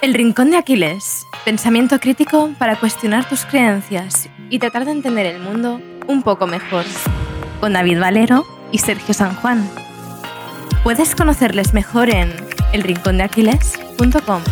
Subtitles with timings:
[0.00, 1.26] El Rincón de Aquiles.
[1.44, 6.84] Pensamiento crítico para cuestionar tus creencias y tratar de entender el mundo un poco mejor.
[7.58, 9.68] Con David Valero y Sergio San Juan.
[10.84, 12.32] Puedes conocerles mejor en
[12.72, 14.42] elrincondeaquiles.com.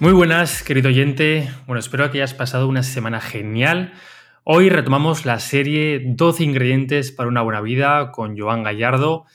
[0.00, 1.50] Muy buenas, querido oyente.
[1.66, 3.92] Bueno, espero que hayas pasado una semana genial.
[4.42, 9.26] Hoy retomamos la serie 12 ingredientes para una buena vida con Joan Gallardo.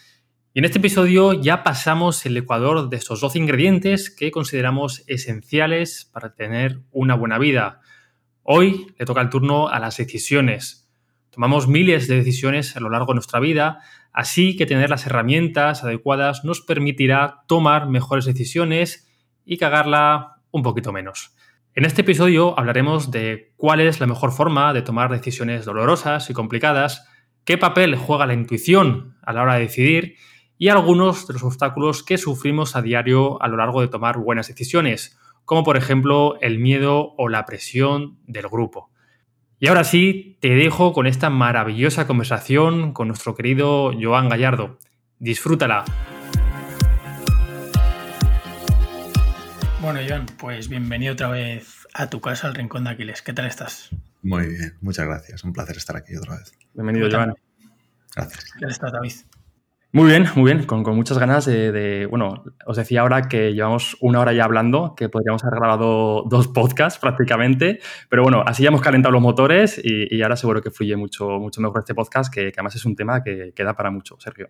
[0.56, 6.08] Y en este episodio ya pasamos el ecuador de estos 12 ingredientes que consideramos esenciales
[6.14, 7.82] para tener una buena vida.
[8.44, 10.88] Hoy le toca el turno a las decisiones.
[11.32, 13.80] Tomamos miles de decisiones a lo largo de nuestra vida,
[14.12, 19.12] así que tener las herramientas adecuadas nos permitirá tomar mejores decisiones
[19.44, 21.36] y cagarla un poquito menos.
[21.74, 26.34] En este episodio hablaremos de cuál es la mejor forma de tomar decisiones dolorosas y
[26.36, 27.10] complicadas,
[27.44, 30.16] qué papel juega la intuición a la hora de decidir
[30.64, 34.48] y algunos de los obstáculos que sufrimos a diario a lo largo de tomar buenas
[34.48, 38.90] decisiones, como por ejemplo el miedo o la presión del grupo.
[39.60, 44.80] Y ahora sí, te dejo con esta maravillosa conversación con nuestro querido Joan Gallardo.
[45.20, 45.84] Disfrútala.
[49.82, 53.22] Bueno, Joan, pues bienvenido otra vez a tu casa, al Rincón de Aquiles.
[53.22, 53.90] ¿Qué tal estás?
[54.22, 55.44] Muy bien, muchas gracias.
[55.44, 56.54] Un placer estar aquí otra vez.
[56.74, 57.34] Bienvenido, Joan.
[58.16, 58.46] Gracias.
[58.54, 59.12] ¿Qué tal estás, David?
[59.96, 64.22] Muy bien, muy bien, con, muchas ganas de, Bueno, os decía ahora que llevamos una
[64.22, 67.80] hora ya hablando, que podríamos haber grabado dos podcasts prácticamente,
[68.10, 71.62] pero bueno, así ya hemos calentado los motores y, ahora seguro que fluye mucho, mucho
[71.62, 74.50] mejor este podcast, que, además es un tema que, que, da para mucho, Sergio.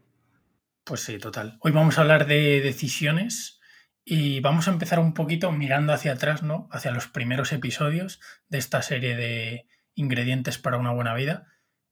[0.85, 1.57] Pues sí, total.
[1.59, 3.59] Hoy vamos a hablar de decisiones
[4.05, 6.69] y vamos a empezar un poquito mirando hacia atrás, ¿no?
[6.71, 11.47] Hacia los primeros episodios de esta serie de ingredientes para una buena vida.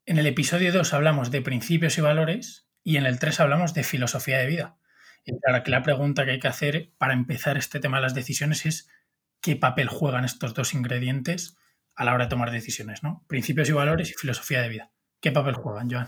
[0.06, 3.84] En el episodio 2 hablamos de principios y valores y en el 3 hablamos de
[3.84, 4.78] filosofía de vida.
[5.26, 8.16] Y claro, que la pregunta que hay que hacer para empezar este tema de las
[8.16, 8.90] decisiones es
[9.40, 11.58] qué papel juegan estos dos ingredientes
[11.96, 13.24] a la hora de tomar decisiones, ¿no?
[13.28, 14.92] Principios y valores y filosofía de vida.
[15.20, 16.08] ¿Qué papel juegan, Joan?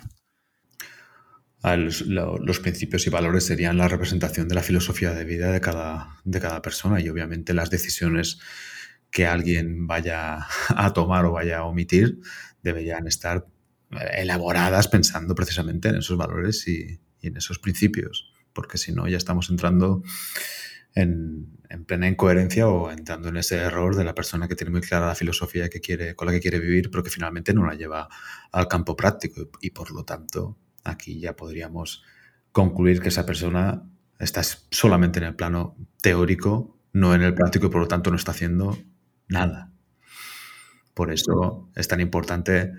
[1.61, 6.17] Ah, los, principios y valores serían la representación de la filosofía de vida de cada,
[6.25, 8.39] de cada persona y obviamente las decisiones
[9.11, 10.39] que alguien vaya
[10.75, 12.19] a tomar o vaya a omitir
[12.63, 13.45] deberían estar
[14.13, 19.49] elaboradas pensando precisamente en esos valores y, en esos principios, porque si no ya estamos
[19.49, 20.03] entrando
[20.93, 25.07] en, plena incoherencia o entrando en ese error de la persona que tiene muy clara
[25.07, 28.07] la filosofía que quiere, con la que quiere vivir, pero que finalmente no la lleva
[28.51, 32.03] al campo práctico y, por lo tanto aquí ya podríamos
[32.51, 33.83] concluir que esa persona
[34.19, 38.17] está solamente en el plano teórico, no en el práctico y por lo tanto no
[38.17, 38.77] está haciendo
[39.27, 39.71] nada.
[40.93, 42.73] Por eso es tan importante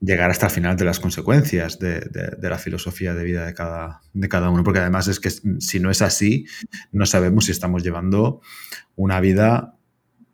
[0.00, 4.28] llegar hasta el final de las consecuencias de, la filosofía de vida de cada, de
[4.28, 6.46] cada uno, porque además es que si no es así,
[6.90, 8.40] no sabemos si estamos llevando
[8.96, 9.76] una vida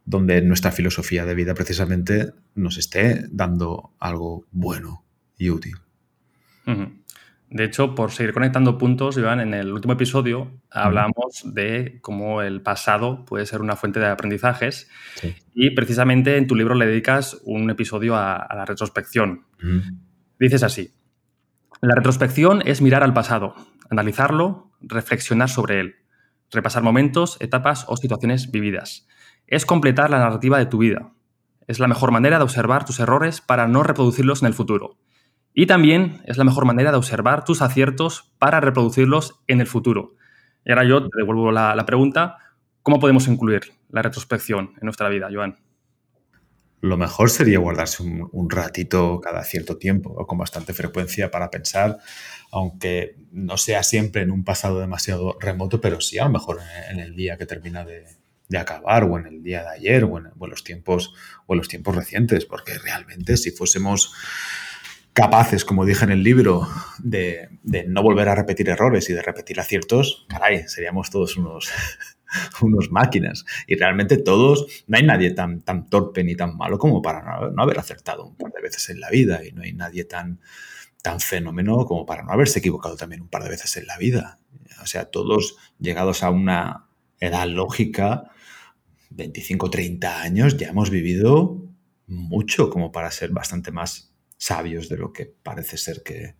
[0.04, 5.04] donde nuestra filosofía de vida precisamente nos esté dando algo bueno
[5.36, 5.74] y útil.
[7.48, 12.60] De hecho, por seguir conectando puntos, Iván, en el último episodio hablamos de cómo el
[12.60, 14.90] pasado puede ser una fuente de aprendizajes
[15.54, 19.45] y precisamente en tu libro le dedicas un episodio a, la retrospección.
[20.38, 20.92] Dices así,
[21.80, 23.54] la retrospección es mirar al pasado,
[23.90, 25.94] analizarlo, reflexionar sobre él,
[26.50, 29.06] repasar momentos, etapas o situaciones vividas.
[29.46, 31.12] Es completar la narrativa de tu vida.
[31.66, 34.98] Es la mejor manera de observar tus errores para no reproducirlos en el futuro
[35.58, 40.14] y también es la mejor manera de observar tus aciertos para reproducirlos en el futuro.
[40.66, 42.36] Y ahora yo te devuelvo la, pregunta,
[42.82, 45.56] ¿cómo podemos incluir la retrospección en nuestra vida, Joan?
[46.80, 51.98] Lo mejor sería guardarse un, ratito cada cierto tiempo o con bastante frecuencia para pensar,
[52.52, 56.60] aunque no sea siempre en un pasado demasiado remoto, pero sí a lo mejor
[56.90, 58.04] en, el día que termina de,
[58.58, 61.14] acabar o en el día de ayer o en, los tiempos
[61.46, 64.12] o en los tiempos recientes, porque realmente si fuésemos
[65.16, 66.68] capaces, como dije en el libro,
[66.98, 67.48] de,
[67.88, 71.70] no volver a repetir errores y de repetir aciertos, caray, seríamos todos unos,
[72.62, 73.44] unos máquinas.
[73.66, 77.62] Y realmente todos, no hay nadie tan, tan torpe ni tan malo como para no,
[77.62, 79.44] haber acertado un par de veces en la vida.
[79.44, 80.40] Y no hay nadie tan,
[81.02, 84.38] tan fenómeno como para no haberse equivocado también un par de veces en la vida.
[84.82, 86.88] O sea, todos llegados a una
[87.20, 88.30] edad lógica,
[89.10, 91.62] 25, 30 años, ya hemos vivido
[92.06, 96.36] mucho como para ser bastante más sabios de lo que parece ser que,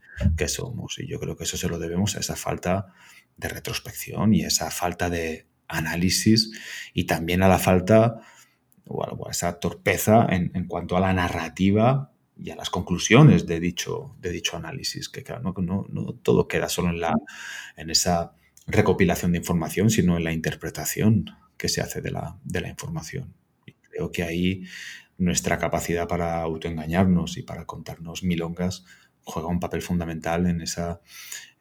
[0.49, 0.99] somos.
[0.99, 2.95] Y yo creo que eso se lo debemos a esa falta
[3.37, 6.53] de retrospección y esa falta de análisis
[6.95, 8.21] y también a la falta
[8.89, 14.15] o a esa torpeza en, cuanto a la narrativa y a las conclusiones de dicho,
[14.21, 17.15] de dicho análisis, que claro, no, no, todo queda solo en, la,
[17.77, 18.35] en esa
[18.67, 23.35] recopilación de información, sino en la interpretación que se hace de la, de la información.
[23.91, 24.65] Creo que ahí
[25.19, 28.85] nuestra capacidad para autoengañarnos y para contarnos milongas
[29.25, 31.01] juega un papel fundamental en esa,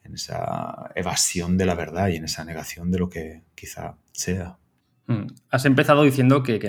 [0.06, 4.57] en esa evasión de la verdad y en esa negación de lo que quizá sea.
[5.07, 5.28] Mm.
[5.52, 6.60] Has empezado diciendo que,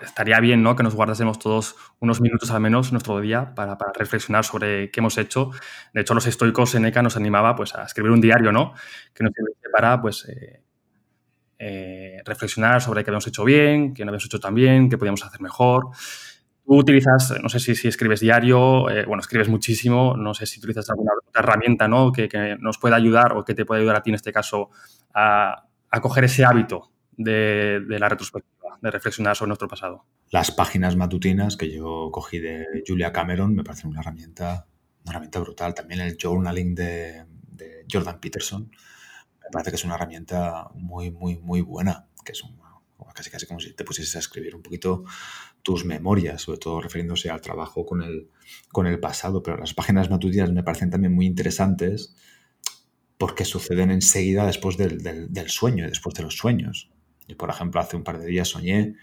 [0.00, 0.74] estaría bien ¿no?
[0.74, 5.18] que nos guardásemos todos unos minutos al menos nuestro día para, reflexionar sobre qué hemos
[5.18, 5.50] hecho.
[5.92, 8.72] De hecho, los estoicos Seneca nos animaba pues, a escribir un diario ¿no?
[9.14, 10.62] que nos sirve para pues, eh,
[11.58, 15.24] eh, reflexionar sobre qué habíamos hecho bien, qué no habíamos hecho tan bien, qué podíamos
[15.24, 15.88] hacer mejor.
[16.66, 20.58] Tú utilizas, no sé si, si escribes diario, eh, bueno, escribes muchísimo, no sé si
[20.58, 22.10] utilizas alguna herramienta ¿no?
[22.10, 24.70] que, que, nos pueda ayudar o que te pueda ayudar a ti en este caso
[25.14, 30.04] a, a coger ese hábito de, la retrospectiva, de reflexionar sobre nuestro pasado.
[30.30, 34.66] Las páginas matutinas que yo cogí de Julia Cameron me parecen una herramienta,
[35.04, 35.74] una herramienta brutal.
[35.74, 37.24] También el journaling de,
[37.90, 42.42] Jordan Peterson me parece que es una herramienta muy, muy, muy buena, que es
[43.14, 45.04] casi, casi como si te pusieses a escribir un poquito
[45.66, 48.30] tus memorias, sobre todo refiriéndose al trabajo con el,
[48.70, 49.42] con el pasado.
[49.42, 52.14] Pero las páginas matutinas me parecen también muy interesantes
[53.18, 56.92] porque suceden enseguida después del, del, sueño, después de los sueños.
[57.26, 58.94] Yo, por ejemplo, hace un par de días soñé,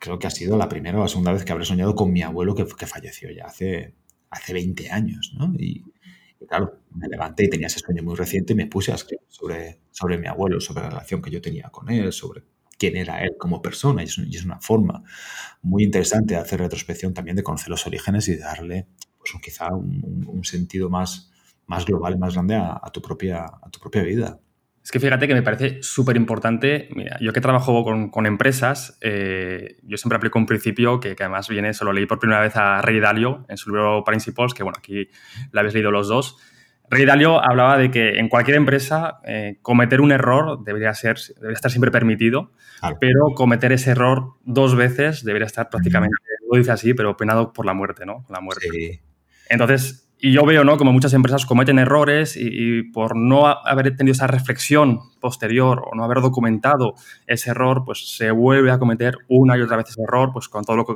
[0.00, 2.22] creo que ha sido la primera o la segunda vez que habré soñado con mi
[2.22, 3.94] abuelo que, falleció ya hace,
[4.30, 5.52] hace 20 años, ¿no?
[5.58, 5.84] Y,
[6.48, 9.80] claro, me levanté y tenía ese sueño muy reciente y me puse a escribir sobre,
[9.90, 12.44] sobre mi abuelo, sobre la relación que yo tenía con él, sobre
[12.78, 14.02] quién era él como persona.
[14.02, 15.02] Y es, una forma
[15.62, 18.86] muy interesante de hacer retrospección también, de conocer los orígenes y de darle
[19.18, 21.30] pues, quizá un, sentido más,
[21.66, 24.38] más global y más grande a, tu propia, a tu propia vida.
[24.86, 26.88] Es que fíjate que me parece súper importante.
[26.94, 31.74] Mira, yo que trabajo con, empresas, eh, yo siempre aplico un principio que, además viene,
[31.74, 34.78] se lo leí por primera vez a Rey Dalio en su libro Principles, que bueno,
[34.78, 35.08] aquí
[35.50, 36.36] lo habéis leído los dos.
[36.88, 41.54] Rey Dalio hablaba de que en cualquier empresa eh, cometer un error debería, ser, debería
[41.54, 42.52] estar siempre permitido,
[43.00, 46.14] pero cometer ese error dos veces debería estar prácticamente,
[46.50, 48.24] lo dice así, pero penado por la muerte, ¿no?
[48.28, 48.68] La muerte.
[48.70, 49.00] Sí.
[49.48, 50.76] Entonces, y yo veo, ¿no?
[50.76, 56.02] Como muchas empresas cometen errores y, por no haber tenido esa reflexión posterior o no
[56.02, 56.94] haber documentado
[57.28, 60.64] ese error, pues se vuelve a cometer una y otra vez ese error, pues con
[60.64, 60.94] todo lo que,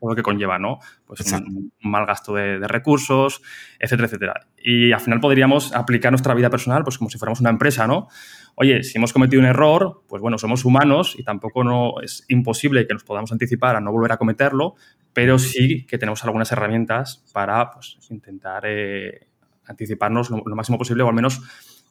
[0.00, 0.78] todo lo que conlleva, ¿no?
[1.06, 3.42] Pues un, mal gasto de, de, recursos,
[3.78, 4.46] etcétera, etcétera.
[4.56, 8.08] Y al final podríamos aplicar nuestra vida personal, pues como si fuéramos una empresa, ¿no?
[8.56, 12.86] Oye, si hemos cometido un error, pues bueno, somos humanos y tampoco no es imposible
[12.86, 14.74] que nos podamos anticipar a no volver a cometerlo,
[15.12, 19.28] pero sí que tenemos algunas herramientas para pues, intentar eh,
[19.66, 21.40] anticiparnos lo, máximo posible o al menos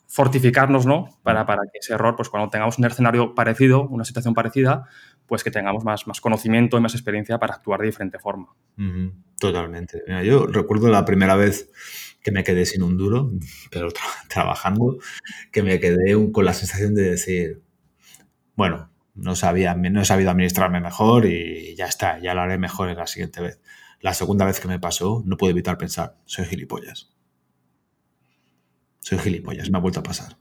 [0.07, 1.09] fortificarnos, ¿no?
[1.23, 4.87] Para, para, que ese error, pues cuando tengamos un escenario parecido, una situación parecida,
[5.27, 8.47] pues que tengamos más, más conocimiento y más experiencia para actuar de diferente forma.
[9.39, 10.03] Totalmente.
[10.23, 11.71] yo recuerdo la primera vez
[12.25, 13.31] que me quedé sin un duro,
[13.69, 13.89] pero
[14.27, 14.97] trabajando,
[15.51, 17.61] que me quedé con la sensación de decir,
[18.55, 22.89] bueno, no, sabía, no he sabido administrarme mejor y ya está, ya lo haré mejor
[22.89, 23.61] en la siguiente vez.
[24.01, 27.13] La segunda vez que me pasó, no puedo evitar pensar, soy gilipollas.
[29.01, 30.39] Soy gilipollas, me ha vuelto a pasar.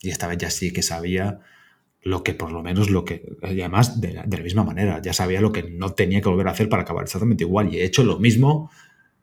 [0.00, 1.40] Y esta vez ya sí que sabía
[2.00, 5.02] lo que por lo menos lo que, y además de la, de la misma manera,
[5.02, 7.74] ya sabía lo que no tenía que volver a hacer para acabar exactamente igual.
[7.74, 8.70] Y he hecho lo mismo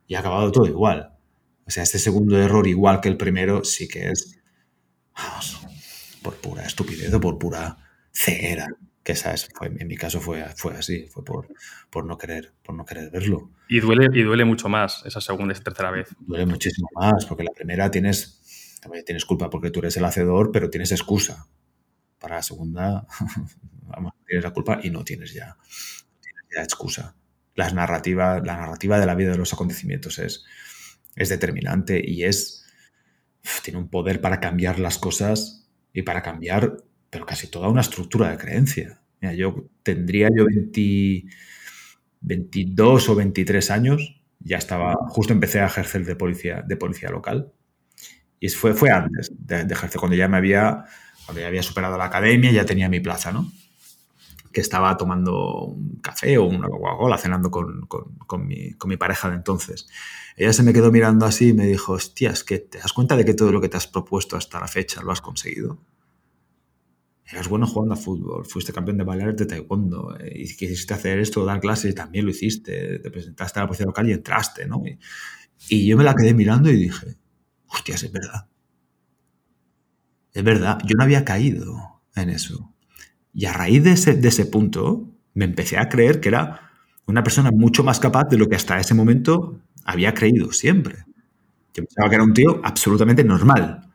[0.07, 1.12] y ha acabado todo igual.
[1.65, 4.37] O sea, este segundo error, igual que el primero, sí que es,
[5.15, 5.65] vamos,
[6.21, 7.77] por pura estupidez o por pura
[8.11, 8.67] ceguera.
[9.03, 11.47] Que sabes, fue, en mi caso fue, fue así, fue por,
[11.89, 13.51] por, no querer, por no querer verlo.
[13.67, 16.07] Y duele, y duele mucho más esa segunda y tercera vez.
[16.19, 20.69] Duele muchísimo más, porque la primera tienes, tienes culpa porque tú eres el hacedor, pero
[20.69, 21.47] tienes excusa.
[22.17, 23.05] Para la segunda,
[23.87, 25.57] vamos, tienes la culpa y no tienes ya,
[26.21, 27.17] tienes ya excusa.
[27.55, 30.45] Las narrativas, la narrativa de la vida de los acontecimientos es,
[31.15, 32.65] es determinante y es,
[33.63, 36.77] tiene un poder para cambiar las cosas y para cambiar,
[37.09, 39.01] pero casi toda una estructura de creencia.
[39.35, 40.45] yo tendría yo
[42.21, 47.51] 22 o 23 años, ya estaba, justo empecé a ejercer de policía, de policía local.
[48.39, 50.83] Y fue, fue antes de, ejercer, cuando ya me había,
[51.33, 53.51] ya había superado la academia, ya tenía mi plaza, ¿no?
[54.53, 59.29] Que estaba tomando un café o una Coca-Cola, cenando con, con, mi, con, mi, pareja
[59.29, 59.89] de entonces.
[60.37, 63.25] Ella se me quedó mirando así y me dijo, hostias, que ¿te das cuenta de
[63.25, 65.79] que todo lo que te has propuesto hasta la fecha lo has conseguido?
[67.25, 71.17] Eras bueno jugando a fútbol, fuiste campeón de bailar de taekwondo, eh, y quisiste hacer
[71.17, 74.67] esto, dar clases y también lo hiciste, te presentaste a la policía local y entraste,
[74.67, 74.83] ¿no?
[74.85, 74.99] Y,
[75.69, 77.17] y yo me la quedé mirando y dije,
[77.67, 78.47] hostias, es verdad.
[80.31, 82.72] Es verdad, yo no había caído en eso.
[83.33, 86.69] Y a raíz de ese, punto, me empecé a creer que era
[87.07, 91.05] una persona mucho más capaz de lo que hasta ese momento había creído siempre.
[91.73, 93.89] Yo pensaba que era un tío absolutamente normal.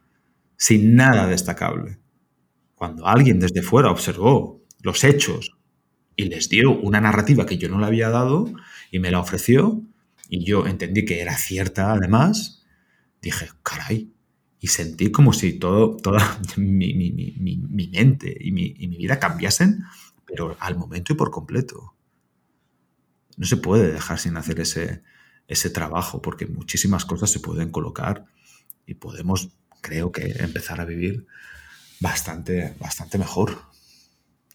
[0.56, 2.00] sin nada destacable.
[2.74, 5.56] Cuando alguien desde fuera observó los hechos
[6.16, 8.52] y les dio una narrativa que yo no le había dado
[8.90, 9.82] y me la ofreció,
[10.28, 12.66] y yo entendí que era cierta además,
[13.22, 14.12] dije, caray,
[14.60, 16.94] y sentí como si todo, toda mi,
[17.92, 19.84] mente y mi, y mi vida cambiasen,
[20.26, 21.94] pero al momento y por completo.
[23.36, 25.02] No se puede dejar sin hacer ese,
[25.48, 28.26] ese trabajo, porque muchísimas cosas se pueden colocar
[28.86, 29.48] y podemos,
[29.80, 31.26] creo que, empezar a vivir
[32.00, 33.58] bastante, bastante mejor.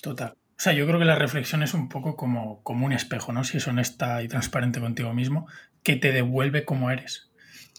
[0.01, 0.33] Total.
[0.35, 3.43] O sea, yo creo que la reflexión es un poco como, como un espejo, ¿no?
[3.43, 5.47] Si es honesta y transparente contigo mismo,
[5.81, 7.31] que te devuelve como eres.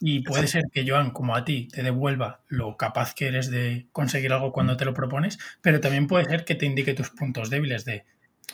[0.06, 3.88] Y puede ser que Joan, como a ti, te devuelva lo capaz que eres de
[3.90, 7.48] conseguir algo cuando te lo propones, pero también puede ser que te indique tus puntos
[7.48, 8.04] débiles de,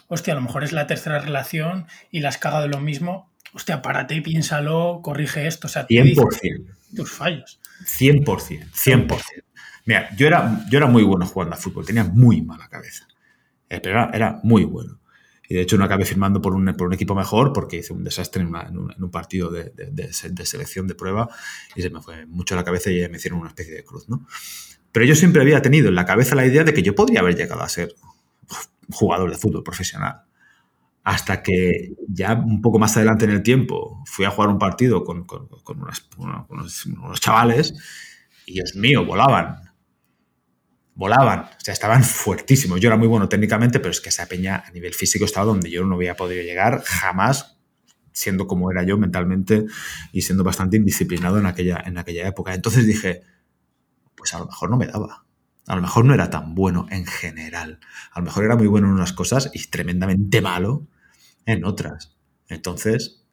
[0.06, 3.82] hostia, a lo mejor es la tercera relación y la has cagado lo mismo, hostia,
[3.82, 5.66] párate y piénsalo, corrige esto.
[5.66, 6.66] O sea, 100%.
[6.94, 7.58] Tus fallos.
[7.98, 9.20] 100%, 100%.
[9.86, 13.08] Mira, yo era, yo era muy bueno jugando a fútbol, tenía muy mala cabeza.
[13.68, 14.99] Eh, pero era, muy bueno.
[15.50, 18.04] Y de hecho no acabé firmando por un, por un equipo mejor porque hice un
[18.04, 21.28] desastre en, un, partido de, de, selección de prueba
[21.74, 24.24] y se me fue mucho la cabeza y me hicieron una especie de cruz, ¿no?
[24.92, 27.34] Pero yo siempre había tenido en la cabeza la idea de que yo podría haber
[27.34, 27.92] llegado a ser
[28.92, 30.22] jugador de fútbol profesional
[31.02, 35.02] hasta que ya un poco más adelante en el tiempo fui a jugar un partido
[35.02, 37.74] con, unos, chavales
[38.46, 39.56] y Dios mío, volaban.
[41.00, 42.78] Volaban, o sea, estaban fuertísimos.
[42.78, 45.70] Yo era muy bueno técnicamente, pero es que esa peña a nivel físico estaba donde
[45.70, 47.56] yo no había podido llegar jamás,
[48.12, 49.64] siendo como era yo mentalmente
[50.12, 52.52] y siendo bastante indisciplinado en aquella, en aquella época.
[52.52, 53.22] Entonces dije,
[54.14, 55.24] pues a lo mejor no me daba.
[55.66, 57.80] A lo mejor no era tan bueno en general.
[58.12, 60.86] A lo mejor era muy bueno en unas cosas y tremendamente malo
[61.46, 62.14] en otras.
[62.46, 63.24] Entonces,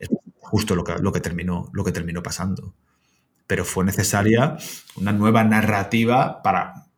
[0.00, 2.74] es justo lo que, lo que, terminó, lo que terminó pasando.
[3.46, 4.56] Pero fue necesaria
[4.96, 6.88] una nueva narrativa para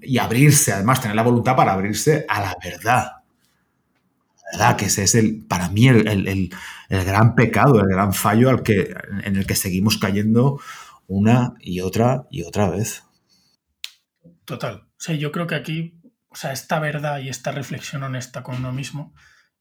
[0.00, 3.12] y abrirse, además, tener la voluntad para abrirse a la verdad.
[4.52, 6.50] La verdad que ese es el, para mí el, el,
[6.88, 10.60] el, gran pecado, el gran fallo al que, en el que seguimos cayendo
[11.06, 13.04] una y otra y otra vez.
[14.44, 14.86] Total.
[14.86, 15.94] O sea, yo creo que aquí,
[16.28, 19.14] o sea, esta verdad y esta reflexión honesta con uno mismo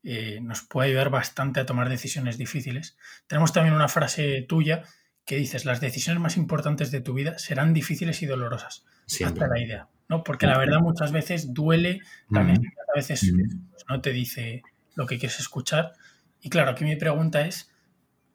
[0.04, 2.98] eh, nos puede ayudar bastante a tomar decisiones difíciles.
[3.28, 4.84] Tenemos también una frase tuya
[5.26, 8.84] que dices, las decisiones más importantes de tu vida serán difíciles y dolorosas.
[9.22, 10.24] Hasta la idea, ¿no?
[10.24, 12.00] Porque la verdad muchas veces duele,
[12.30, 13.32] la a veces
[13.72, 14.62] pues, no te dice
[14.96, 15.94] lo que quieres escuchar.
[16.42, 17.72] Y claro, aquí mi pregunta es,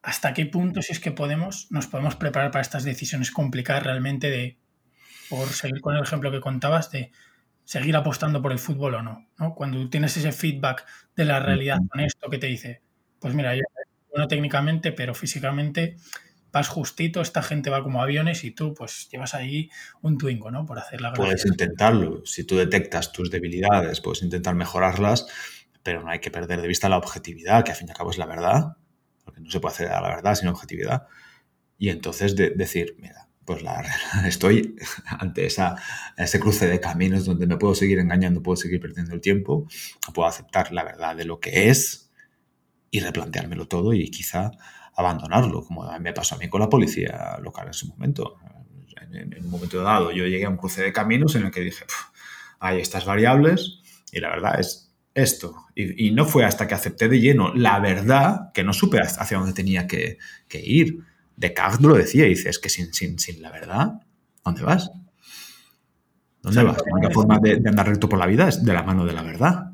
[0.03, 4.31] ¿hasta qué punto, si es que podemos, nos podemos preparar para estas decisiones complicadas realmente
[4.31, 4.59] de
[5.29, 7.11] por seguir con el ejemplo que contabas de
[7.65, 9.55] seguir apostando por el fútbol o no, ¿no?
[9.55, 12.81] Cuando tienes ese feedback de la realidad honesto que te dice,
[13.19, 13.63] pues mira, yo
[14.09, 15.97] bueno técnicamente, pero físicamente
[16.53, 19.71] vas justito, esta gente va como aviones y tú pues llevas ahí
[20.03, 20.65] un Twingo, ¿no?
[20.65, 25.27] Por hacer la Puedes intentarlo, si tú detectas tus debilidades, puedes intentar mejorarlas,
[25.83, 28.11] pero no hay que perder de vista la objetividad, que al fin y al cabo
[28.11, 28.77] es la verdad,
[29.25, 31.07] porque no se puede hacer a la verdad sin objetividad.
[31.79, 33.85] Y entonces de decir, mira, pues la,
[34.27, 34.77] estoy
[35.07, 35.77] ante esa,
[36.17, 39.67] ese cruce de caminos donde me puedo seguir engañando, puedo seguir perdiendo el tiempo,
[40.15, 42.11] puedo aceptar la verdad de lo que es
[42.91, 44.51] y replanteármelo todo y quizá
[44.97, 48.39] abandonarlo, como me pasó a mí con la policía local en su momento.
[49.13, 51.85] En, un momento dado yo llegué a un cruce de caminos en el que dije,
[52.59, 55.55] hay estas variables y la verdad es esto.
[55.75, 59.53] Y, no fue hasta que acepté de lleno la verdad que no supe hacia dónde
[59.53, 61.05] tenía que, que ir
[61.37, 64.01] Descartes lo decía, y dice, es que sin, sin, sin la verdad,
[64.43, 64.91] ¿dónde vas?
[66.41, 66.79] ¿Dónde vas?
[66.79, 69.23] La única forma de, andar recto por la vida es de la mano de la
[69.23, 69.73] verdad.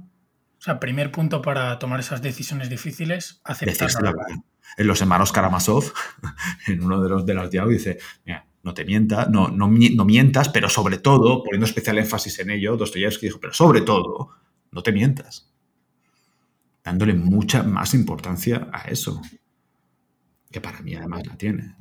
[0.59, 4.37] O sea, primer punto para tomar esas decisiones difíciles, aceptar la verdad.
[4.77, 5.93] En los hermanos Karamazov,
[6.67, 10.05] en uno de los de los diálogos, dice, mira, no te mientas, no, no, no,
[10.05, 14.31] mientas, pero sobre todo, poniendo especial énfasis en ello, Dostoyevsky dijo, pero sobre todo,
[14.71, 15.51] no te mientas.
[16.85, 19.21] Dándole mucha más importancia a eso
[20.53, 21.75] que para mí además la tiene.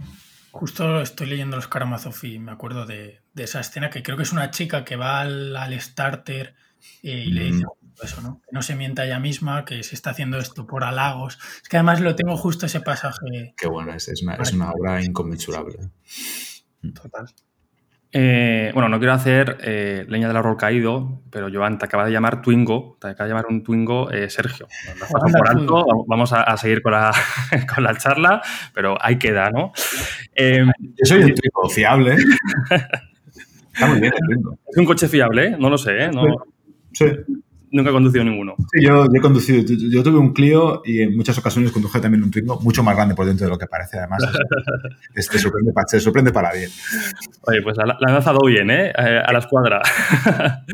[0.52, 4.32] Justo estoy leyendo los Karamazov y me acuerdo de, esa escena que creo que es
[4.32, 6.56] una chica que va al, starter
[7.04, 7.66] y le dice
[8.04, 8.42] eso, ¿no?
[8.44, 11.38] Que no se mienta ella misma, que se está haciendo esto por halagos.
[11.62, 13.54] Es que además lo tengo justo ese pasaje.
[13.58, 15.78] Qué bueno, es, es, una, es una obra inconmensurable.
[16.94, 17.28] Total.
[18.14, 22.12] Eh, bueno, no quiero hacer eh, leña del árbol caído, pero Joan, te acaba de
[22.12, 24.68] llamar Twingo, te acaba de llamar un Twingo eh, Sergio.
[25.10, 27.14] por alto, vamos a, seguir con la,
[27.74, 28.42] con la, charla,
[28.74, 29.72] pero ahí queda, ¿no?
[30.36, 32.18] Yo soy un Twingo fiable.
[33.74, 34.58] Está muy bien el Twingo.
[34.68, 35.56] Es un coche fiable, ¿eh?
[35.58, 36.12] No lo sé, ¿eh?
[36.12, 36.24] No...
[36.92, 37.06] Sí.
[37.72, 38.56] Nunca he conducido ninguno.
[38.72, 42.32] Sí, yo, he conducido, yo, tuve un Clio y en muchas ocasiones conduje también un
[42.32, 44.24] Twingo, mucho más grande por dentro de lo que parece, además.
[45.16, 46.70] este sorprende, se sorprende para bien.
[47.44, 48.92] Oye, pues la, han lanzado bien, ¿eh?
[48.98, 49.82] eh a la escuadra.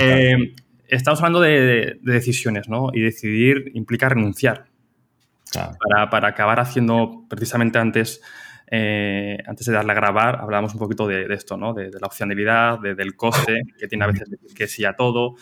[0.00, 0.54] eh,
[0.88, 2.88] estamos hablando de, decisiones, ¿no?
[2.92, 4.66] Y decidir implica renunciar.
[5.52, 8.20] Para, para, acabar haciendo precisamente antes
[8.72, 11.74] eh, antes de darle a grabar, hablábamos un poquito de, esto, ¿no?
[11.74, 15.34] De, la opcionalidad, del coste, que tiene a veces decir que sí a todo,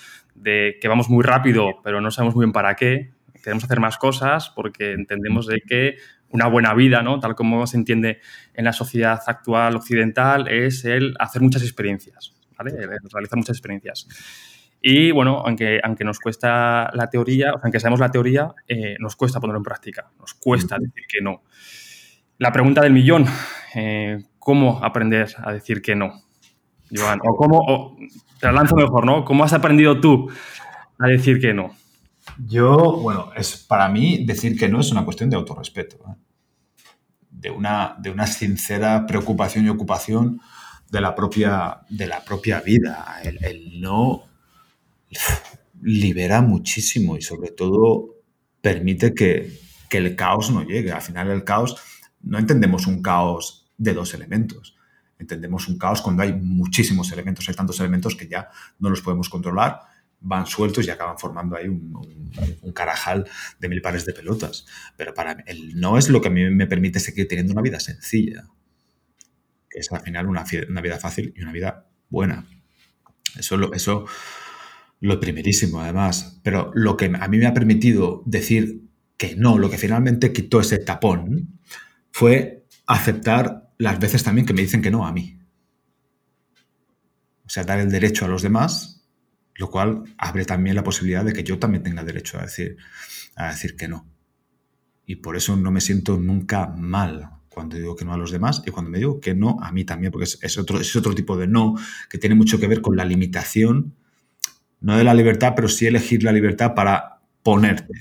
[0.43, 3.13] de que vamos muy rápido, pero no sabemos muy bien para qué.
[3.43, 5.97] Queremos hacer más cosas porque entendemos de que
[6.31, 7.21] una buena vida, ¿no?
[7.21, 8.21] Tal como se entiende
[8.55, 12.73] en la sociedad actual occidental, es el hacer muchas experiencias, ¿vale?
[12.77, 14.07] realizar muchas experiencias.
[14.81, 18.97] Y bueno, aunque, aunque nos cuesta la teoría, o sea, aunque sabemos la teoría, eh,
[19.01, 21.43] nos cuesta ponerlo en práctica, nos cuesta decir que no.
[22.39, 23.27] La pregunta del millón,
[23.75, 26.28] eh, ¿cómo aprender a decir que no?
[26.95, 27.97] Joan, o cómo,
[28.41, 29.25] te la lanzo mejor, ¿no?
[29.25, 30.31] ¿Cómo has aprendido tú
[30.99, 31.75] a decir que no?
[32.47, 36.15] Yo, bueno, es, para mí decir que no es una cuestión de autorrespeto, ¿eh?
[37.31, 40.41] de, una, de una sincera preocupación y ocupación
[40.91, 43.21] de la propia, de la propia vida.
[43.23, 44.25] El, el no
[45.83, 48.17] libera muchísimo y sobre todo
[48.61, 50.93] permite que, que el caos no llegue.
[50.93, 51.77] Al final el caos
[52.23, 54.78] no entendemos un caos de dos elementos.
[55.19, 58.49] Entendemos un caos cuando hay muchísimos elementos, hay tantos elementos que ya
[58.79, 59.81] no los podemos controlar,
[60.21, 64.67] van sueltos y acaban formando ahí un, carajal de mil pares de pelotas.
[64.97, 67.63] Pero para mí, el no es lo que a mí me permite seguir teniendo una
[67.63, 68.47] vida sencilla,
[69.69, 72.47] que es al final una, vida fácil y una vida buena.
[73.37, 74.07] Eso, lo, eso
[75.01, 76.41] lo primerísimo, además.
[76.43, 78.83] Pero lo que a mí me ha permitido decir
[79.17, 81.59] que no, lo que finalmente quitó ese tapón,
[82.13, 85.39] fue aceptar las veces también que me dicen que no a mí.
[87.47, 89.07] O sea, dar el derecho a los demás,
[89.55, 92.77] lo cual abre también la posibilidad de que yo también tenga derecho a decir,
[93.37, 94.07] a decir que no.
[95.07, 98.63] Y por eso no me siento nunca mal cuando digo que no a los demás
[98.67, 101.37] y cuando me digo que no a mí también, porque es, otro, es otro tipo
[101.37, 101.75] de no
[102.09, 103.95] que tiene mucho que ver con la limitación,
[104.81, 107.95] no de la libertad, pero sí elegir la libertad para ponerte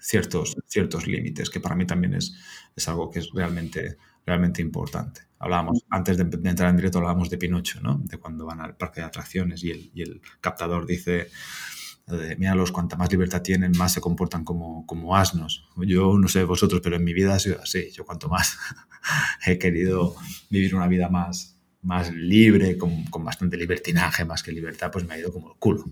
[0.00, 2.34] ciertos, ciertos límites, que para mí también es,
[2.74, 5.22] es algo que es realmente, realmente importante.
[5.38, 8.00] Hablábamos, antes de, entrar en directo, hablábamos de Pinocho, ¿no?
[8.02, 11.28] De cuando van al parque de atracciones y el, y el captador dice,
[12.38, 15.68] míralos, cuanta más libertad tienen, más se comportan como, como asnos.
[15.76, 17.90] Yo no sé vosotros, pero en mi vida ha sido así.
[17.92, 18.56] Yo cuanto más
[19.46, 20.14] he querido
[20.50, 25.14] vivir una vida más, más libre, con, con, bastante libertinaje, más que libertad, pues me
[25.14, 25.84] ha ido como el culo.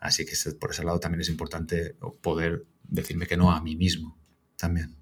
[0.00, 4.18] Así que por ese lado también es importante poder decirme que no a mí mismo
[4.56, 4.96] también.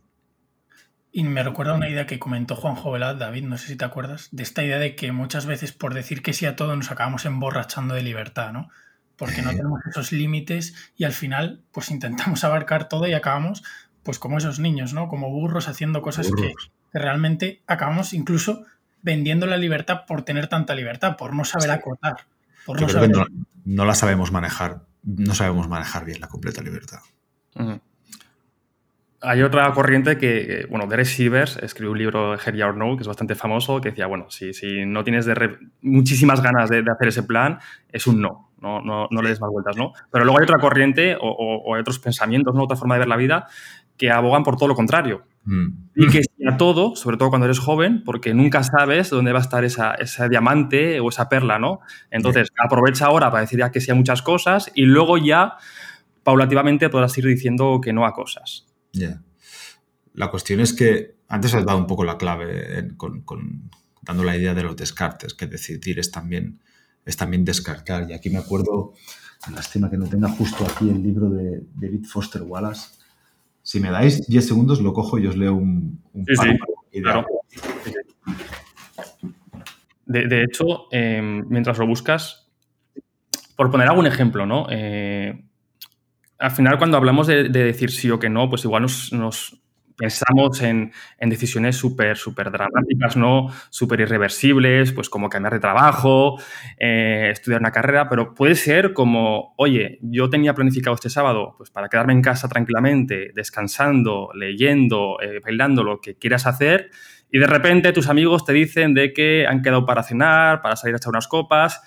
[1.17, 4.31] Y me recuerda una idea que comentó Juan Jovelat, David, no sé si te acuerdas,
[4.33, 7.25] de esta idea de que muchas veces por decir que sí a todo nos acabamos
[7.25, 8.69] emborrachando de libertad, ¿no?
[9.17, 13.63] Porque no tenemos esos límites y al final pues intentamos abarcar todo y acabamos
[14.03, 15.07] pues como esos niños, ¿no?
[15.07, 16.53] Como burros haciendo cosas que,
[16.93, 18.65] realmente acabamos incluso
[19.03, 22.27] vendiendo la libertad por tener tanta libertad, por no saber acotar.
[22.67, 23.13] Por no, saber...
[23.65, 26.99] no, la sabemos manejar, no sabemos manejar bien la completa libertad.
[29.25, 33.09] Hay otra corriente que, bueno, Derek Sivers escribió un libro, Here or No, que es
[33.09, 37.23] bastante famoso, que decía, bueno, si, si no tienes de muchísimas ganas de, hacer ese
[37.23, 37.59] plan,
[37.91, 39.93] es un no, no, no, no le des más vueltas, ¿no?
[40.11, 42.65] Pero luego hay otra corriente o, hay otros pensamientos, ¿no?
[42.65, 43.47] otra forma de ver la vida,
[43.97, 45.25] que abogan por todo lo contrario.
[45.45, 45.69] Mm.
[45.95, 49.39] Y que sí a todo, sobre todo cuando eres joven, porque nunca sabes dónde va
[49.39, 51.81] a estar esa, ese diamante o esa perla, ¿no?
[52.11, 55.57] Entonces, aprovecha ahora para decir ya que sí a muchas cosas y luego ya,
[56.23, 58.67] paulativamente, podrás ir diciendo que no a cosas.
[58.95, 59.21] Ya.
[60.15, 63.71] La cuestión es que antes has dado un poco la clave con,
[64.03, 66.61] dando la idea de los descartes, que decidir es también,
[67.05, 68.09] es también descartar.
[68.09, 68.95] Y aquí me acuerdo,
[69.53, 72.89] lástima que no tenga justo aquí el libro de David Foster Wallace.
[73.63, 76.35] Si me dais 10 segundos, lo cojo y os leo un, un sí,
[80.07, 82.47] de, hecho, em, mientras lo buscas,
[83.57, 84.67] por poner algún ejemplo, ¿no?
[84.71, 85.45] Eh,
[86.39, 89.61] al final cuando hablamos de, decir sí o que no, pues igual nos,
[89.97, 93.49] pensamos en, decisiones súper, súper dramáticas, ¿no?
[93.71, 96.37] Súper irreversibles, pues como cambiar de trabajo,
[96.79, 101.71] eh, estudiar una carrera, pero puede ser como, oye, yo tenía planificado este sábado, pues
[101.71, 106.91] para quedarme en casa tranquilamente, descansando, leyendo, eh, bailando, lo que quieras hacer,
[107.31, 110.95] y de repente tus amigos te dicen de que han quedado para cenar, para salir
[110.95, 111.83] a echar unas copas,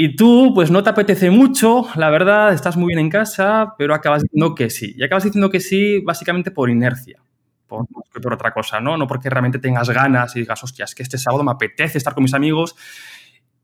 [0.00, 3.94] y tú, pues no te apetece mucho, la verdad, estás muy bien en casa, pero
[3.94, 4.94] acabas diciendo que sí.
[4.96, 7.20] Y acabas diciendo que sí básicamente por inercia,
[7.66, 8.96] por, por otra cosa, ¿no?
[8.96, 12.14] No porque realmente tengas ganas y digas, hostia, es que este sábado me apetece estar
[12.14, 12.76] con mis amigos.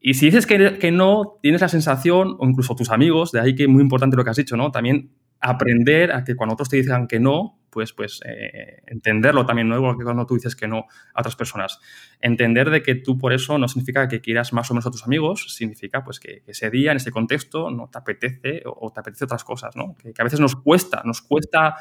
[0.01, 3.69] Y si dices que, no, tienes la sensación, o incluso tus amigos, de ahí que
[3.69, 4.73] muy importante lo que has dicho, ¿no?
[4.73, 9.69] También aprender a que cuando otros te digan que no, pues, pues eh, entenderlo también,
[9.69, 9.75] ¿no?
[9.75, 11.81] Igual que cuando tú dices que no a otras personas.
[12.21, 15.03] Entender de que tú por eso no significa que quieras más o menos a tus
[15.05, 19.25] amigos, significa pues que, ese día, en ese contexto, no te apetece o, te apetece
[19.25, 19.97] otras cosas, ¿no?
[19.97, 21.75] Que, a veces nos cuesta, nos cuesta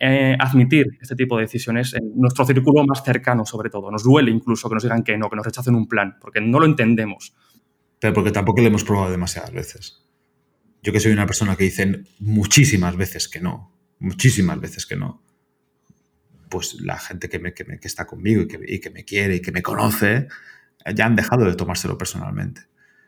[0.00, 3.90] eh, admitir este tipo de decisiones en nuestro círculo más cercano, sobre todo.
[3.90, 6.58] Nos duele incluso que nos digan que no, que nos rechacen un plan, porque no
[6.58, 7.34] lo entendemos.
[7.98, 10.06] Pero porque tampoco lo hemos probado demasiadas veces.
[10.82, 15.23] Yo que soy una persona que dicen muchísimas veces que no, muchísimas veces que no
[16.48, 19.40] pues la gente que, me, que, está conmigo y que, y que, me quiere y
[19.40, 20.28] que me conoce,
[20.94, 22.62] ya han dejado de tomárselo personalmente.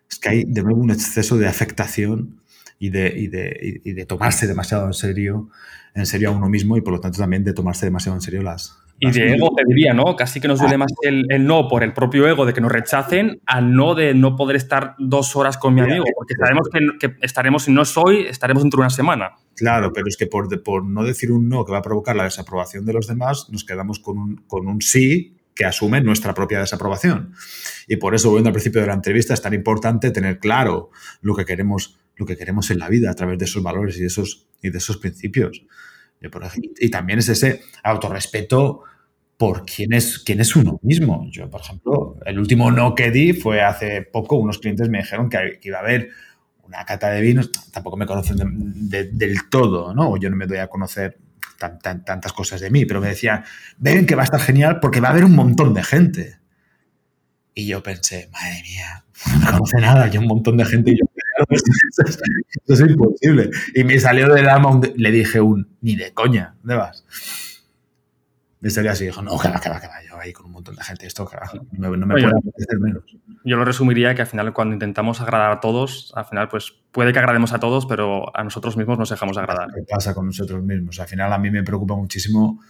[0.09, 2.41] Es que hay de nuevo un exceso de afectación
[2.79, 5.51] y de, y de, y de tomarse demasiado en serio,
[5.95, 8.43] en serio a uno mismo y por lo tanto también de tomarse demasiado en serio
[8.43, 10.17] las, y de ego te diría, ¿no?
[10.17, 12.73] Casi que nos duele más el, el, no por el propio ego de que nos
[12.73, 16.81] rechacen al no de no poder estar dos horas con mi amigo, porque sabemos que,
[16.99, 19.33] que estaremos, si no es hoy, estaremos dentro de una semana.
[19.55, 22.25] Claro, pero es que por, por no decir un no que va a provocar la
[22.25, 26.61] desaprobación de los demás, nos quedamos con un, con un sí que asume nuestra propia
[26.61, 27.33] desaprobación.
[27.87, 31.35] Y por eso, volviendo al principio de la entrevista, es tan importante tener claro lo
[31.35, 34.07] que queremos, lo que queremos en la vida a través de esos valores y de
[34.07, 35.63] esos, y de esos principios
[36.79, 38.83] y también es ese autorrespeto
[39.37, 41.27] por quién es, quién es uno mismo.
[41.31, 45.29] Yo, por ejemplo, el último no que di fue hace poco, unos clientes me dijeron
[45.29, 46.11] que, iba a haber
[46.63, 50.11] una cata de vinos, tampoco me conocen del todo, ¿no?
[50.11, 51.19] O yo no me doy a conocer
[51.59, 53.45] tantas cosas de mí, pero me decían,
[53.79, 56.39] ven que va a estar genial porque va a haber un montón de gente.
[57.55, 60.99] Y yo pensé, madre mía, no me conoce nada, yo un montón de gente y
[60.99, 61.07] yo
[61.49, 62.23] eso,
[62.67, 63.51] es, imposible.
[63.75, 67.05] Y me salió del alma, le dije un, ni de coña, ¿dónde vas?
[68.61, 70.53] Me salió así, dijo, no, que va, que va, que va, yo ahí con un
[70.53, 71.29] montón de gente, esto,
[71.73, 73.05] no, me puede apetecer menos.
[73.45, 77.13] Yo lo resumiría que al final cuando intentamos agradar a todos, al final pues puede
[77.13, 79.69] que agrademos a todos, pero a nosotros mismos nos dejamos agradar.
[79.75, 80.99] ¿Qué pasa con nosotros mismos?
[80.99, 82.61] Al final a mí me preocupa muchísimo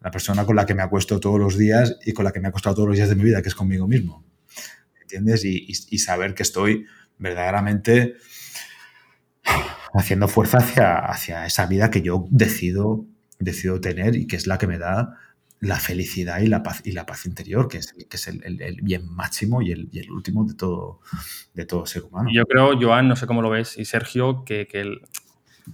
[0.00, 2.46] la persona con la que me acuesto todos los días y con la que me
[2.46, 4.24] he acostado todos los días de mi vida, que es conmigo mismo.
[5.00, 5.44] ¿Entiendes?
[5.46, 6.84] y saber que estoy
[7.18, 8.16] verdaderamente
[9.94, 13.04] haciendo fuerza hacia, hacia esa vida que yo decido,
[13.38, 15.16] decido tener y que es la que me da
[15.60, 19.08] la felicidad y la paz, y la paz interior, que es, que es el, bien
[19.08, 21.00] máximo y el, último de todo,
[21.54, 22.30] de todo ser humano.
[22.32, 24.84] Yo creo, Joan, no sé cómo lo ves, y Sergio, que, que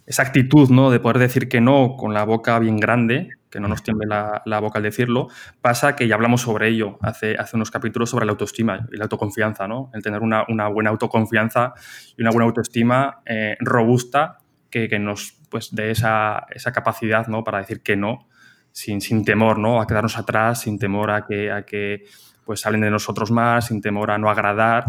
[0.07, 0.91] esa actitud ¿no?
[0.91, 4.61] de poder decir que no con la boca bien grande, que no nos tiemble la,
[4.61, 5.29] boca al decirlo,
[5.61, 9.05] pasa que ya hablamos sobre ello hace, hace unos capítulos sobre la autoestima y la
[9.05, 9.93] autoconfianza, ¿no?
[9.95, 11.73] El tener una, buena autoconfianza
[12.17, 14.39] y una buena autoestima eh, robusta
[14.71, 17.45] que, nos pues, dé esa, esa, capacidad ¿no?
[17.45, 18.27] para decir que no,
[18.73, 19.81] sin, sin temor ¿no?
[19.81, 22.07] a quedarnos atrás, sin temor a que, a que
[22.45, 24.87] pues, hablen de nosotros más, sin temor a no agradar.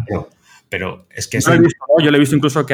[0.69, 1.39] Pero, es que...
[1.39, 2.73] Yo, lo he visto, yo he visto incluso que,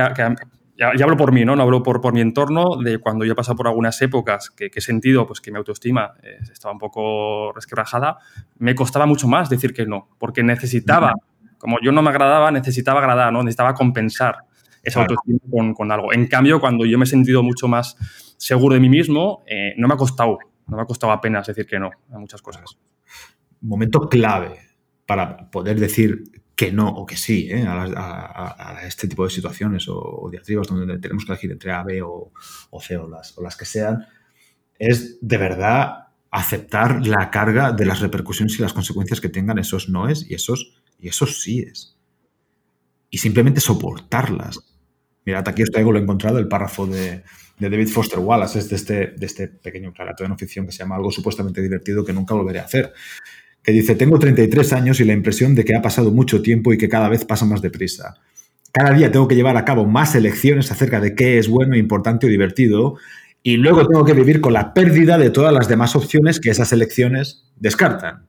[0.77, 1.55] ya, hablo por mí, ¿no?
[1.55, 4.71] No hablo por, por mi entorno, de cuando yo he pasado por algunas épocas que,
[4.73, 8.17] he sentido pues, que mi autoestima eh, estaba un poco resquebrajada,
[8.57, 11.13] me costaba mucho más decir que no, porque necesitaba,
[11.57, 13.43] como yo no me agradaba, necesitaba agradar, ¿no?
[13.43, 14.37] Necesitaba compensar
[14.83, 16.13] esa autoestima con, con, algo.
[16.13, 17.95] En cambio, cuando yo me he sentido mucho más
[18.37, 21.65] seguro de mí mismo, eh, no me ha costado, no me ha costado apenas decir
[21.65, 22.77] que no a muchas cosas.
[23.61, 24.59] Momento clave
[25.05, 26.23] para poder decir
[26.61, 27.65] que no o que sí ¿eh?
[27.67, 32.31] a, este tipo de situaciones o, diatribas donde tenemos que elegir entre A, B o,
[32.79, 34.05] C o las, o las que sean,
[34.77, 39.89] es de verdad aceptar la carga de las repercusiones y las consecuencias que tengan esos
[39.89, 41.97] noes y esos, y esos síes.
[43.09, 44.59] Y simplemente soportarlas.
[45.25, 47.23] Mirad, aquí os traigo lo encontrado, el párrafo de,
[47.57, 50.79] David Foster Wallace, es de este, de este pequeño relato de no ficción que se
[50.79, 52.93] llama Algo supuestamente divertido que nunca volveré a hacer
[53.63, 56.77] que dice, tengo 33 años y la impresión de que ha pasado mucho tiempo y
[56.77, 58.15] que cada vez pasa más deprisa.
[58.71, 62.25] Cada día tengo que llevar a cabo más elecciones acerca de qué es bueno, importante
[62.25, 62.95] o divertido,
[63.43, 66.71] y luego tengo que vivir con la pérdida de todas las demás opciones que esas
[66.71, 68.25] elecciones descartan.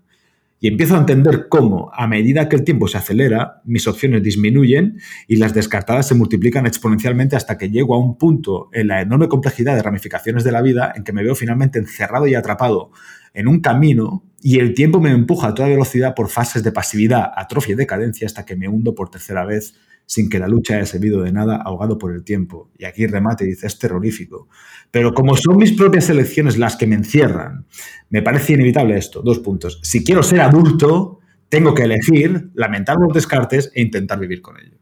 [0.63, 5.01] Y empiezo a entender cómo, a medida que el tiempo se acelera, mis opciones disminuyen
[5.27, 9.27] y las descartadas se multiplican exponencialmente hasta que llego a un punto en la enorme
[9.27, 12.93] complejidad de ramificaciones de la vida en que me veo finalmente encerrado y atrapado
[13.35, 17.33] en un camino y el tiempo me empuja a toda velocidad por fases de pasividad,
[17.35, 19.75] atrofia y decadencia hasta que me hundo por tercera vez
[20.07, 22.71] sin que la lucha haya servido de nada, ahogado por el tiempo.
[22.79, 24.49] Y aquí remate dice, es terrorífico.
[24.91, 27.67] Pero como son mis propias elecciones las que me encierran,
[28.11, 29.23] me parece inevitable esto.
[29.23, 29.81] Dos puntos.
[29.83, 34.79] Si quiero ser adulto, tengo que elegir, lamentar los descartes e intentar vivir con ello.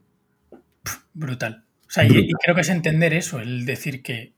[1.12, 1.64] Brutal.
[1.90, 4.36] O sea, y, y creo que es entender eso, el decir que,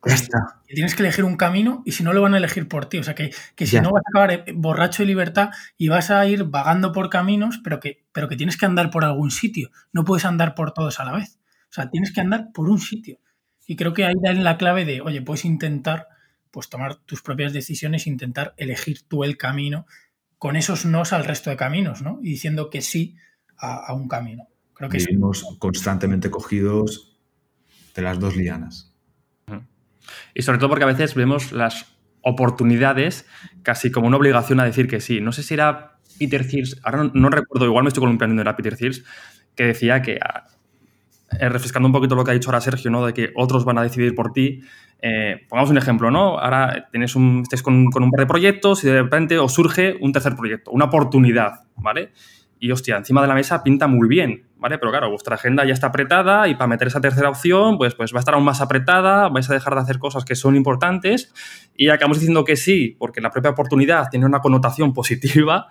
[0.69, 2.97] tienes que elegir un camino y si no lo van a elegir por ti.
[2.97, 3.83] O sea, que, que si Ya.
[3.83, 7.61] no vas a acabar eh, borracho de libertad y vas a ir vagando por caminos,
[7.63, 9.71] pero que, pero que tienes que andar por algún sitio.
[9.93, 11.39] No puedes andar por todos a la vez.
[11.69, 13.19] O sea, tienes que andar por un sitio.
[13.67, 16.09] Y creo que ahí da la clave de, oye, puedes intentar
[16.51, 19.85] pues tomar tus propias decisiones, intentar elegir tú el camino
[20.39, 22.19] con esos nos al resto de caminos, ¿no?
[22.23, 23.15] Y diciendo que sí
[23.59, 24.49] a, a un camino.
[24.73, 27.11] Creo que Vivimos constantemente cogidos
[27.95, 28.93] de las dos lianas.
[30.35, 33.27] Y sobre todo porque a veces vemos las oportunidades
[33.63, 35.21] casi como una obligación a decir que sí.
[35.21, 38.77] No sé si era Peter Thiels, ahora no, recuerdo, igual me estoy columpiando, era Peter
[38.77, 39.05] Thiels,
[39.55, 40.45] que decía que, ah,
[41.39, 43.05] eh, refrescando un poquito lo que ha dicho ahora Sergio, ¿no?
[43.05, 44.63] de que otros van a decidir por ti.
[45.01, 46.39] eh, pongamos un ejemplo, ¿no?
[46.39, 49.97] Ahora tienes un, estáis con, con un par de proyectos y de repente os surge
[50.01, 52.13] un tercer proyecto, una oportunidad, ¿vale?
[52.61, 54.79] Y hostia, encima de la mesa pinta muy bien, ¿vale?
[54.79, 58.15] Pero claro, vuestra agenda ya está apretada y para meter esa tercera opción, pues, pues
[58.15, 61.35] va a estar aún más apretada, vais a dejar de hacer cosas que son importantes
[61.77, 65.67] y acabamos diciendo que sí, porque la propia oportunidad tiene una connotación positiva,